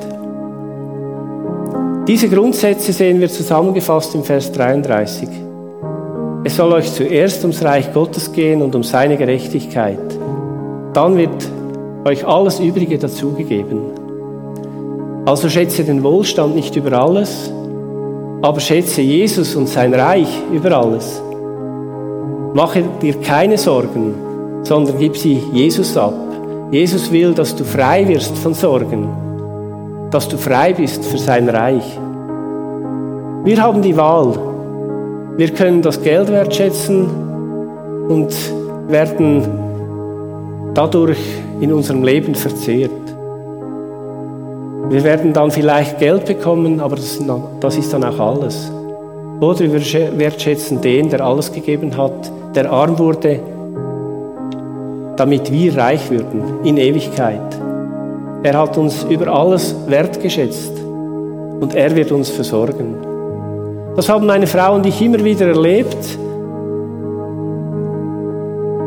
Diese 2.07 2.27
Grundsätze 2.27 2.91
sehen 2.91 3.21
wir 3.21 3.29
zusammengefasst 3.29 4.15
im 4.15 4.23
Vers 4.23 4.51
33. 4.51 5.29
Es 6.43 6.55
soll 6.55 6.73
euch 6.73 6.91
zuerst 6.91 7.43
ums 7.43 7.63
Reich 7.63 7.93
Gottes 7.93 8.31
gehen 8.31 8.63
und 8.63 8.73
um 8.73 8.81
seine 8.81 9.17
Gerechtigkeit. 9.17 10.17
Dann 10.93 11.15
wird 11.15 11.47
euch 12.05 12.25
alles 12.25 12.59
Übrige 12.59 12.97
dazugegeben. 12.97 13.81
Also 15.27 15.47
schätze 15.47 15.83
den 15.83 16.01
Wohlstand 16.01 16.55
nicht 16.55 16.75
über 16.75 16.93
alles, 16.93 17.53
aber 18.41 18.59
schätze 18.59 19.01
Jesus 19.01 19.55
und 19.55 19.69
sein 19.69 19.93
Reich 19.93 20.41
über 20.51 20.75
alles. 20.75 21.21
Mache 22.53 22.83
dir 23.01 23.15
keine 23.21 23.57
Sorgen, 23.57 24.15
sondern 24.63 24.97
gib 24.97 25.15
sie 25.15 25.41
Jesus 25.53 25.95
ab. 25.95 26.15
Jesus 26.71 27.11
will, 27.11 27.33
dass 27.33 27.55
du 27.55 27.63
frei 27.63 28.07
wirst 28.07 28.35
von 28.37 28.53
Sorgen, 28.53 29.07
dass 30.09 30.27
du 30.27 30.37
frei 30.37 30.73
bist 30.73 31.05
für 31.05 31.17
sein 31.17 31.47
Reich. 31.47 31.99
Wir 33.43 33.61
haben 33.61 33.81
die 33.81 33.95
Wahl. 33.95 34.33
Wir 35.37 35.49
können 35.49 35.81
das 35.81 36.01
Geld 36.01 36.29
wertschätzen 36.29 37.07
und 38.07 38.33
werden 38.87 39.43
dadurch 40.73 41.19
in 41.61 41.71
unserem 41.71 42.03
Leben 42.03 42.33
verzehrt. 42.33 42.91
Wir 44.89 45.03
werden 45.03 45.33
dann 45.33 45.51
vielleicht 45.51 45.99
Geld 45.99 46.25
bekommen, 46.25 46.79
aber 46.79 46.95
das, 46.95 47.77
ist 47.77 47.93
dann 47.93 48.03
auch 48.03 48.19
alles. 48.19 48.71
Oder 49.39 49.59
wir 49.71 50.19
wertschätzen 50.19 50.81
den, 50.81 51.09
der 51.09 51.21
alles 51.21 51.51
gegeben 51.51 51.95
hat, 51.95 52.31
der 52.55 52.71
arm 52.71 52.97
wurde, 52.97 53.39
damit 55.15 55.51
wir 55.51 55.77
reich 55.77 56.09
würden 56.09 56.63
in 56.63 56.77
Ewigkeit. 56.77 57.59
Er 58.41 58.57
hat 58.57 58.77
uns 58.77 59.03
über 59.03 59.27
alles 59.27 59.75
wertgeschätzt 59.87 60.71
und 61.59 61.75
er 61.75 61.95
wird 61.95 62.11
uns 62.11 62.29
versorgen. 62.29 62.95
Das 63.95 64.07
haben 64.07 64.25
meine 64.25 64.47
Frau 64.47 64.75
und 64.75 64.85
ich 64.85 65.01
immer 65.01 65.23
wieder 65.23 65.47
erlebt. 65.47 66.17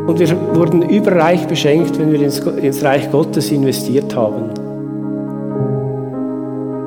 Und 0.07 0.19
wir 0.19 0.55
wurden 0.55 0.81
überreich 0.89 1.47
beschenkt, 1.47 1.97
wenn 1.99 2.11
wir 2.11 2.21
ins, 2.21 2.83
Reich 2.83 3.09
Gottes 3.11 3.51
investiert 3.51 4.15
haben. 4.15 4.49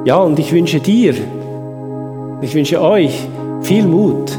Ja, 0.04 0.18
und 0.18 0.38
ich 0.38 0.52
wünsche 0.52 0.80
dir, 0.80 1.14
ich 2.40 2.54
wünsche 2.54 2.82
euch 2.82 3.26
viel 3.62 3.86
Mut 3.86 4.36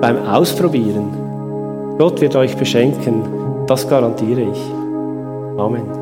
beim 0.00 0.24
Ausprobieren. 0.26 1.96
Gott 1.98 2.20
wird 2.20 2.36
euch 2.36 2.56
beschenken, 2.56 3.66
das 3.66 3.88
garantiere 3.88 4.42
ich. 4.42 4.60
Amen. 5.58 5.97